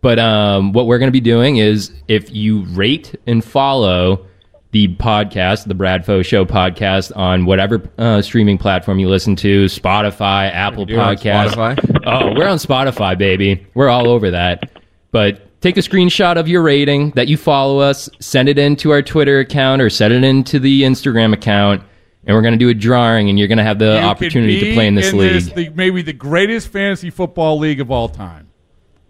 But 0.00 0.18
um, 0.18 0.72
what 0.72 0.86
we're 0.86 0.98
going 0.98 1.08
to 1.08 1.12
be 1.12 1.20
doing 1.20 1.56
is 1.56 1.92
if 2.08 2.30
you 2.30 2.64
rate 2.66 3.14
and 3.26 3.42
follow 3.44 4.26
the 4.72 4.88
podcast, 4.96 5.66
the 5.66 5.74
Brad 5.74 6.04
Bradfo 6.04 6.24
Show 6.24 6.44
podcast, 6.44 7.16
on 7.16 7.46
whatever 7.46 7.88
uh, 7.96 8.20
streaming 8.22 8.58
platform 8.58 8.98
you 8.98 9.08
listen 9.08 9.36
to, 9.36 9.66
Spotify, 9.66 10.50
Apple 10.52 10.84
do 10.84 10.98
on 10.98 11.16
Podcast. 11.16 11.50
Spotify? 11.50 12.02
Oh, 12.06 12.34
we're 12.36 12.48
on 12.48 12.58
Spotify, 12.58 13.16
baby. 13.16 13.66
We're 13.74 13.88
all 13.88 14.08
over 14.08 14.32
that. 14.32 14.70
But 15.10 15.43
take 15.64 15.78
a 15.78 15.80
screenshot 15.80 16.36
of 16.36 16.46
your 16.46 16.60
rating 16.60 17.10
that 17.12 17.26
you 17.26 17.38
follow 17.38 17.78
us, 17.78 18.10
send 18.20 18.50
it 18.50 18.58
into 18.58 18.90
our 18.90 19.00
Twitter 19.00 19.38
account 19.40 19.80
or 19.80 19.88
send 19.88 20.12
it 20.12 20.22
into 20.22 20.58
the 20.58 20.82
Instagram 20.82 21.32
account, 21.32 21.82
and 22.26 22.36
we're 22.36 22.42
going 22.42 22.52
to 22.52 22.58
do 22.58 22.68
a 22.68 22.74
drawing, 22.74 23.30
and 23.30 23.38
you're 23.38 23.48
going 23.48 23.56
to 23.58 23.64
have 23.64 23.78
the 23.78 23.86
You 23.94 24.06
opportunity 24.06 24.60
to 24.60 24.74
play 24.74 24.86
in 24.86 24.94
this 24.94 25.14
league. 25.14 25.32
This, 25.32 25.48
the, 25.52 25.70
maybe 25.70 26.02
the 26.02 26.12
greatest 26.12 26.68
fantasy 26.68 27.08
football 27.08 27.58
league 27.58 27.80
of 27.80 27.90
all 27.90 28.10
time. 28.10 28.50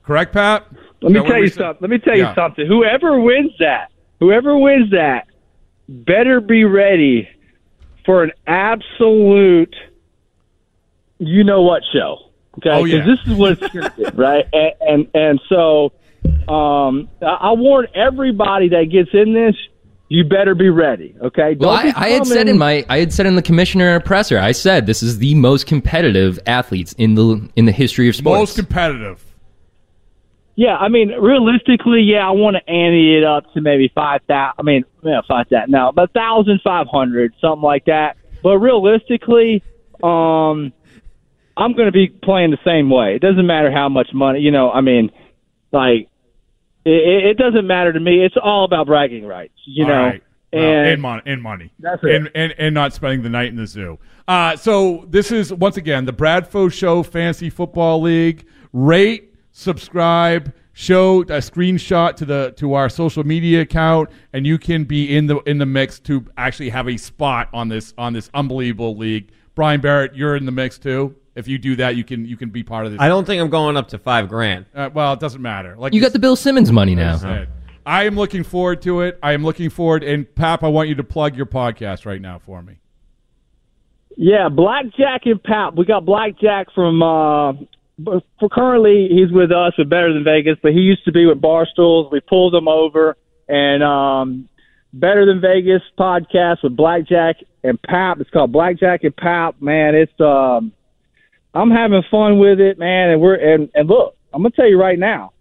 Correct, 0.05 0.33
Pat? 0.33 0.67
Let 1.03 1.11
me 1.12 1.19
Is 1.19 1.23
that 1.23 1.23
what 1.25 1.29
tell 1.33 1.38
you 1.43 1.49
said? 1.49 1.55
something. 1.59 1.79
Let 1.81 1.90
me 1.90 1.99
tell 1.99 2.17
Yeah. 2.17 2.29
you 2.29 2.35
something. 2.37 2.67
Whoever 2.69 3.19
wins 3.19 3.51
that, 3.59 3.90
whoever 4.21 4.57
wins 4.57 4.93
that, 4.93 5.27
better 5.88 6.40
be 6.40 6.62
ready 6.62 7.29
for 8.07 8.23
an 8.23 8.31
absolute, 8.47 9.75
you 11.19 11.43
know 11.43 11.62
what 11.62 11.83
show. 11.93 12.19
Okay, 12.59 12.71
Oh, 12.71 12.85
yeah. 12.85 13.05
this 13.05 13.19
is 13.27 13.35
what 13.37 13.53
it's 13.61 13.73
going 13.73 13.90
to 13.90 13.93
be, 13.97 14.05
right? 14.14 14.47
And, 14.53 14.73
and 14.81 15.09
and 15.14 15.40
so, 15.49 15.93
um, 16.49 17.09
I, 17.23 17.27
I 17.27 17.53
warn 17.53 17.87
everybody 17.95 18.69
that 18.71 18.85
gets 18.91 19.11
in 19.13 19.35
this. 19.35 19.55
you 20.09 20.25
better 20.25 20.55
be 20.55 20.69
ready. 20.69 21.15
Okay. 21.21 21.57
Well, 21.59 21.77
Don't 21.77 21.97
I, 21.97 22.07
I 22.07 22.09
had 22.11 22.27
said 22.27 22.49
in 22.49 22.59
my 22.59 22.85
I 22.89 22.99
had 22.99 23.13
said 23.13 23.27
in 23.27 23.37
the 23.37 23.43
commissioner 23.43 23.99
presser, 24.01 24.39
I 24.39 24.53
said 24.53 24.87
this 24.87 25.03
is 25.03 25.19
the 25.19 25.35
most 25.35 25.67
competitive 25.67 26.39
athletes 26.47 26.95
in 26.99 27.15
the 27.15 27.49
in 27.57 27.65
the 27.65 27.73
history 27.73 28.09
of 28.09 28.17
sports. 28.17 28.39
Most 28.39 28.57
competitive. 28.57 29.25
Yeah, 30.57 30.77
I 30.77 30.89
mean, 30.89 31.09
realistically, 31.09 32.03
yeah, 32.03 32.29
I 32.29 32.31
want 32.31 32.57
to 32.57 32.71
ante 32.71 33.19
it 33.19 33.25
up 33.25 33.53
to 33.55 33.61
maybe 33.61 33.91
five 33.93 34.21
thousand. 34.29 34.55
I 34.59 34.63
mean, 34.63 34.85
yeah, 35.03 35.21
five 35.27 35.49
thousand. 35.49 35.73
No, 35.73 35.91
but 35.93 36.13
thousand 36.13 36.61
five 36.63 36.87
hundred, 36.87 37.35
something 37.41 37.63
like 37.63 37.87
that. 37.87 38.17
But 38.43 38.59
realistically, 38.59 39.65
um, 40.03 40.73
I'm 41.57 41.73
going 41.73 41.87
to 41.87 41.93
be 41.93 42.09
playing 42.09 42.51
the 42.51 42.59
same 42.65 42.89
way. 42.89 43.17
It 43.17 43.21
doesn't 43.21 43.47
matter 43.47 43.73
how 43.73 43.89
much 43.89 44.09
money, 44.13 44.41
you 44.41 44.53
know. 44.53 44.71
I 44.71 44.81
mean, 44.81 45.11
like, 45.73 46.09
it, 46.85 47.25
it 47.27 47.38
doesn't 47.38 47.66
matter 47.66 47.92
to 47.92 48.01
me. 48.01 48.25
It's 48.25 48.37
all 48.42 48.64
about 48.64 48.87
bragging 48.87 49.27
rights, 49.27 49.55
you 49.66 49.85
All 49.85 49.90
know. 49.90 50.03
right. 50.05 50.23
Well, 50.53 50.62
And 50.62 50.88
and 50.88 51.03
money, 51.03 51.23
and 51.27 51.42
money, 51.42 51.73
That's 51.81 52.03
it. 52.05 52.14
and, 52.14 52.31
and 52.35 52.55
and 52.59 52.75
not 52.75 52.92
spending 52.92 53.23
the 53.23 53.29
night 53.29 53.49
in 53.49 53.57
the 53.57 53.66
zoo. 53.66 53.99
Uh, 54.29 54.55
so 54.57 55.05
this 55.09 55.33
is 55.33 55.53
once 55.53 55.77
again 55.77 56.05
the 56.05 56.12
Bradfo 56.12 56.73
Show 56.73 57.03
Fantasy 57.03 57.51
Football 57.51 58.03
League. 58.03 58.47
Rate, 58.73 59.35
subscribe, 59.51 60.53
show 60.73 61.23
a 61.23 61.38
screenshot 61.42 62.14
to 62.16 62.25
the 62.25 62.55
to 62.57 62.75
our 62.75 62.88
social 62.88 63.25
media 63.25 63.62
account, 63.62 64.11
and 64.33 64.47
you 64.47 64.57
can 64.59 64.85
be 64.85 65.16
in 65.16 65.27
the 65.27 65.38
in 65.40 65.59
the 65.59 65.66
mix 65.66 65.99
to 66.01 66.25
actually 66.37 66.70
have 66.70 66.88
a 66.88 66.97
spot 66.97 67.49
on 67.53 67.68
this 67.68 67.92
on 67.99 68.12
this 68.12 68.31
unbelievable 68.35 68.97
league. 68.97 69.31
Brian 69.57 69.81
Barrett, 69.81 70.14
you're 70.14 70.37
in 70.37 70.47
the 70.47 70.53
mix 70.53 70.79
too. 70.79 71.16
If 71.35 71.49
you 71.49 71.59
do 71.59 71.77
that, 71.77 71.97
you 71.97 72.05
can 72.05 72.25
you 72.25 72.37
can 72.37 72.51
be 72.51 72.62
part 72.62 72.87
of 72.87 72.92
this. 72.92 73.01
I 73.01 73.09
don't 73.09 73.25
think 73.25 73.42
I'm 73.42 73.51
going 73.51 73.77
up 73.77 73.88
to 73.88 73.99
five 73.99 74.29
grand. 74.29 74.66
Uh, 74.75 74.90
well, 74.92 75.12
it 75.14 75.20
doesn't 75.20 75.42
matter. 75.42 75.77
Like 75.77 75.92
you 75.92 76.01
got 76.01 76.12
the 76.12 76.18
Bill 76.18 76.37
Simmons 76.37 76.70
money 76.70 76.94
now. 76.94 77.16
said. 77.16 77.49
I 77.87 78.05
am 78.05 78.14
looking 78.14 78.44
forward 78.44 78.81
to 78.83 79.03
it. 79.03 79.18
I 79.23 79.33
am 79.33 79.44
looking 79.44 79.68
forward. 79.68 80.03
And 80.03 80.33
Pap, 80.35 80.62
I 80.62 80.68
want 80.68 80.88
you 80.88 80.94
to 80.94 81.05
plug 81.05 81.37
your 81.37 81.47
podcast 81.47 82.07
right 82.07 82.20
now 82.20 82.38
for 82.38 82.62
me. 82.62 82.79
Yeah, 84.16 84.49
Blackjack 84.49 85.27
and 85.27 85.42
Pap. 85.42 85.75
We 85.75 85.85
got 85.85 86.05
Blackjack 86.05 86.73
from. 86.75 87.03
uh 87.03 87.53
for 88.40 88.49
currently, 88.51 89.09
he's 89.09 89.31
with 89.31 89.53
us 89.53 89.73
with 89.79 89.88
Better 89.88 90.12
Than 90.12 90.25
Vegas, 90.25 90.57
but 90.61 90.73
he 90.73 90.81
used 90.81 91.05
to 91.05 91.12
be 91.12 91.27
with 91.27 91.40
Barstools. 91.40 92.11
We 92.11 92.20
pulled 92.20 92.53
him 92.55 92.66
over, 92.66 93.16
and 93.49 93.83
um 93.83 94.49
Better 94.92 95.27
Than 95.27 95.40
Vegas 95.40 95.83
podcast 95.99 96.62
with 96.62 96.77
Blackjack 96.77 97.37
and 97.64 97.81
Pap. 97.83 98.20
It's 98.20 98.31
called 98.31 98.53
Blackjack 98.53 99.03
and 99.03 99.16
Pap. 99.16 99.61
Man, 99.61 99.94
it's 99.94 100.12
um, 100.20 100.73
I'm 101.55 101.71
having 101.71 102.03
fun 102.11 102.38
with 102.38 102.61
it, 102.61 102.79
man. 102.79 103.11
And 103.11 103.21
we're 103.21 103.35
and 103.37 103.71
and 103.75 103.88
look, 103.88 104.17
I'm 104.33 104.43
gonna 104.43 104.51
tell 104.51 104.69
you 104.69 104.79
right 104.81 104.99
now, 104.99 105.33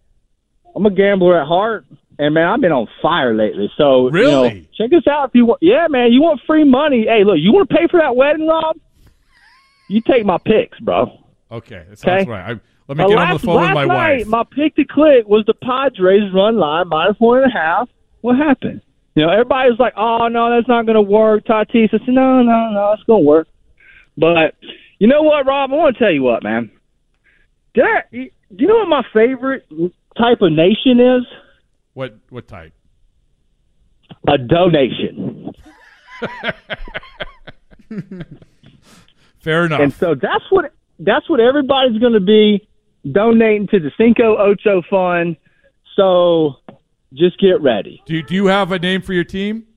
I'm 0.76 0.86
a 0.86 0.92
gambler 0.92 1.42
at 1.42 1.48
heart, 1.48 1.86
and 2.20 2.34
man, 2.34 2.46
I've 2.48 2.62
been 2.62 2.72
on 2.72 2.88
fire 3.02 3.34
lately. 3.34 3.72
So 3.78 4.08
you 4.08 4.12
know, 4.24 4.44
Really? 4.44 4.70
check 4.78 4.92
us 4.94 5.08
out 5.08 5.30
if 5.30 5.36
you 5.36 5.46
want. 5.46 5.60
Yeah, 5.62 5.88
man, 5.90 6.12
you 6.12 6.22
want 6.22 6.42
free 6.46 6.64
money? 6.64 7.06
Hey, 7.08 7.24
look, 7.24 7.38
you 7.40 7.52
want 7.52 7.70
to 7.70 7.76
pay 7.76 7.88
for 7.90 8.00
that 8.00 8.16
wedding, 8.16 8.48
Rob? 8.48 8.78
You 9.90 10.02
take 10.02 10.26
my 10.26 10.38
picks, 10.38 10.80
bro. 10.80 11.18
Okay, 11.52 11.86
that 11.90 12.00
sounds 12.00 12.22
Okay. 12.24 12.32
right. 12.32 12.56
I, 12.56 12.60
let 12.88 12.98
me 12.98 13.08
get 13.08 13.16
last, 13.16 13.30
on 13.30 13.34
the 13.38 13.40
phone 13.46 13.62
with 13.62 13.74
my 13.74 13.86
night, 13.86 14.18
wife. 14.20 14.28
my 14.28 14.44
pick 14.56 14.76
to 14.76 14.86
click 14.86 15.28
was 15.28 15.44
the 15.46 15.54
Padres 15.54 16.34
run 16.34 16.58
line 16.58 16.88
minus 16.90 17.16
one 17.20 17.44
and 17.44 17.52
a 17.52 17.54
half. 17.58 17.90
What 18.22 18.38
happened? 18.38 18.82
You 19.16 19.26
know, 19.26 19.32
everybody 19.32 19.70
was 19.70 19.80
like, 19.80 19.94
"Oh 19.96 20.28
no, 20.28 20.50
that's 20.50 20.68
not 20.68 20.86
going 20.86 20.96
to 20.96 21.02
work." 21.02 21.46
Tatis, 21.46 21.90
I 21.94 21.98
said, 22.00 22.08
"No, 22.10 22.42
no, 22.42 22.72
no, 22.72 22.94
it's 22.94 23.04
going 23.04 23.22
to 23.24 23.28
work." 23.28 23.48
But 24.18 24.56
you 25.04 25.10
know 25.10 25.22
what, 25.22 25.46
Rob? 25.46 25.70
I 25.70 25.76
want 25.76 25.98
to 25.98 26.00
tell 26.02 26.14
you 26.14 26.24
what, 26.24 26.44
man. 26.44 26.72
Did 27.74 27.84
I, 27.84 28.04
do 28.10 28.30
you 28.52 28.68
know 28.68 28.78
what 28.78 28.88
my 28.88 29.04
favorite 29.12 29.68
type 30.18 30.38
of 30.40 30.54
nation 30.54 31.02
is? 31.02 31.24
what 31.94 32.18
what 32.30 32.48
type? 32.48 32.72
A 34.30 34.38
donation. 34.38 35.52
Fair 39.40 39.66
enough. 39.66 39.82
And 39.82 39.92
so 39.92 40.16
that's 40.16 40.46
what 40.50 40.72
that's 41.00 41.30
what 41.30 41.42
everybody's 41.42 42.00
going 42.00 42.14
to 42.14 42.22
be 42.22 42.66
donating 43.12 43.68
to 43.72 43.82
the 43.82 43.92
Cinco 43.98 44.38
Ocho 44.38 44.82
Fund. 44.90 45.36
So 45.98 46.54
just 47.14 47.38
get 47.42 47.62
ready. 47.62 48.02
do 48.06 48.24
do 48.24 48.36
you 48.36 48.46
have 48.46 48.72
a 48.72 48.80
name 48.80 49.02
for 49.02 49.12
your 49.12 49.26
team? 49.26 49.68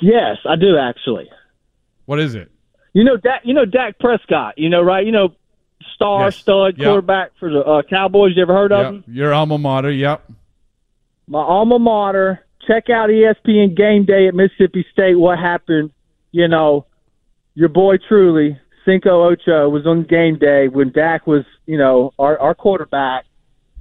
Yes, 0.00 0.38
I 0.44 0.56
do 0.56 0.76
actually. 0.76 1.30
What 2.06 2.18
is 2.18 2.34
it? 2.34 2.50
You 2.94 3.04
know 3.04 3.16
Dak. 3.16 3.42
You 3.44 3.52
know 3.54 3.64
Dak 3.66 3.98
Prescott. 3.98 4.54
You 4.56 4.68
know, 4.70 4.80
right? 4.82 5.04
You 5.04 5.12
know, 5.12 5.34
star 5.94 6.24
Yes. 6.26 6.36
stud 6.36 6.76
Yep. 6.78 6.86
quarterback 6.86 7.30
for 7.38 7.50
the 7.50 7.60
uh, 7.60 7.82
Cowboys. 7.82 8.32
You 8.36 8.42
ever 8.42 8.54
heard 8.54 8.72
of 8.72 8.78
Yep. 8.80 8.92
him? 8.92 9.04
Your 9.08 9.34
alma 9.34 9.58
mater. 9.58 9.90
Yep. 9.90 10.22
My 11.28 11.40
alma 11.42 11.78
mater. 11.78 12.40
Check 12.66 12.88
out 12.88 13.10
ESPN 13.10 13.74
Game 13.76 14.04
Day 14.06 14.26
at 14.26 14.34
Mississippi 14.34 14.86
State. 14.90 15.16
What 15.16 15.38
happened? 15.38 15.90
You 16.32 16.48
know, 16.48 16.86
your 17.54 17.68
boy 17.68 17.96
truly 18.08 18.58
Cinco 18.86 19.22
Ocho 19.30 19.68
was 19.68 19.86
on 19.86 20.04
game 20.04 20.38
day 20.38 20.68
when 20.68 20.90
Dak 20.90 21.26
was, 21.26 21.44
you 21.66 21.76
know, 21.78 22.12
our 22.18 22.38
our 22.38 22.54
quarterback. 22.54 23.24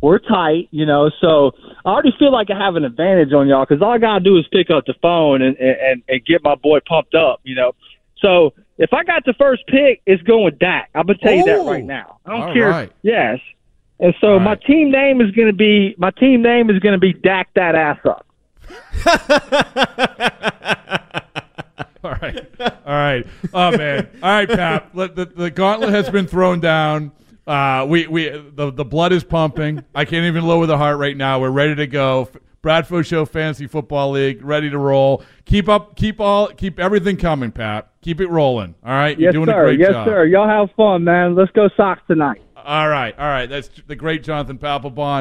We're 0.01 0.19
tight, 0.19 0.67
you 0.71 0.85
know, 0.85 1.09
so 1.21 1.51
I 1.85 1.89
already 1.91 2.13
feel 2.19 2.29
like 2.33 2.49
I 2.51 2.57
have 2.57 2.75
an 2.75 2.83
advantage 2.83 3.31
on 3.31 3.47
y'all 3.47 3.65
because 3.65 3.81
all 3.81 3.91
I 3.91 3.99
gotta 3.99 4.21
do 4.21 4.37
is 4.37 4.45
pick 4.51 4.69
up 4.69 4.85
the 4.85 4.93
phone 5.01 5.41
and, 5.41 5.55
and 5.57 6.03
and 6.09 6.25
get 6.25 6.43
my 6.43 6.55
boy 6.55 6.79
pumped 6.85 7.15
up, 7.15 7.39
you 7.43 7.55
know. 7.55 7.71
So 8.17 8.53
if 8.77 8.93
I 8.93 9.03
got 9.03 9.23
the 9.25 9.33
first 9.33 9.65
pick, 9.67 10.01
it's 10.05 10.21
going 10.23 10.55
Dak. 10.59 10.89
I'm 10.95 11.05
gonna 11.05 11.17
tell 11.19 11.33
you 11.33 11.43
that 11.45 11.59
Oh, 11.59 11.71
right 11.71 11.83
now. 11.83 12.19
I 12.25 12.31
don't 12.31 12.41
all 12.41 12.53
care. 12.53 12.69
right. 12.69 12.91
Yes, 13.01 13.39
and 13.99 14.13
so 14.19 14.33
All 14.33 14.39
my 14.39 14.51
right. 14.51 14.61
team 14.63 14.91
name 14.91 15.21
is 15.21 15.31
gonna 15.31 15.53
be 15.53 15.95
my 15.97 16.11
team 16.11 16.41
name 16.41 16.69
is 16.69 16.79
gonna 16.79 16.97
be 16.97 17.13
Dak 17.13 17.49
that 17.55 17.75
ass 17.75 17.99
up. 18.05 18.25
All 22.03 22.11
right. 22.21 22.45
All 22.59 22.93
right. 22.93 23.25
Oh 23.53 23.77
man. 23.77 24.09
All 24.21 24.29
right, 24.29 24.49
Pap. 24.49 24.89
Let, 24.93 25.15
the, 25.15 25.25
the 25.25 25.49
gauntlet 25.49 25.91
has 25.91 26.09
been 26.09 26.27
thrown 26.27 26.59
down. 26.59 27.11
Uh, 27.47 27.85
we 27.87 28.07
we 28.07 28.29
the 28.29 28.71
the 28.71 28.85
blood 28.85 29.13
is 29.13 29.23
pumping. 29.23 29.83
I 29.95 30.03
can't 30.05 30.25
even 30.25 30.45
lower 30.45 30.65
the 30.65 30.77
heart 30.77 30.97
right 30.97 31.15
now. 31.15 31.39
We're 31.39 31.49
ready 31.51 31.75
to 31.75 31.87
go. 31.87 32.29
Bradfo 32.63 33.05
Show 33.05 33.25
Fantasy 33.25 33.67
Football 33.67 34.11
League, 34.11 34.43
ready 34.43 34.69
to 34.69 34.77
roll. 34.77 35.21
Keep 35.45 35.67
up, 35.67 35.97
keep 35.97 36.21
all, 36.21 36.47
keep 36.47 36.79
everything 36.79 37.17
coming, 37.17 37.51
Pat. 37.51 37.89
Keep 38.01 38.21
it 38.21 38.27
rolling. 38.29 38.75
All 38.85 38.93
right, 38.93 39.19
you're 39.19 39.27
Yes, 39.29 39.33
doing 39.33 39.47
sir. 39.47 39.61
a 39.61 39.65
great 39.65 39.79
yes, 39.79 39.91
job. 39.91 40.07
sir. 40.07 40.25
Y'all 40.25 40.47
have 40.47 40.69
fun, 40.77 41.03
man. 41.03 41.35
Let's 41.35 41.51
go 41.51 41.67
Sox 41.75 42.01
tonight. 42.07 42.41
All 42.55 42.87
right, 42.87 43.13
all 43.19 43.27
right. 43.27 43.47
That's 43.49 43.69
the 43.87 43.95
great 43.97 44.23
Jonathan 44.23 44.57
Papelbon. 44.57 44.95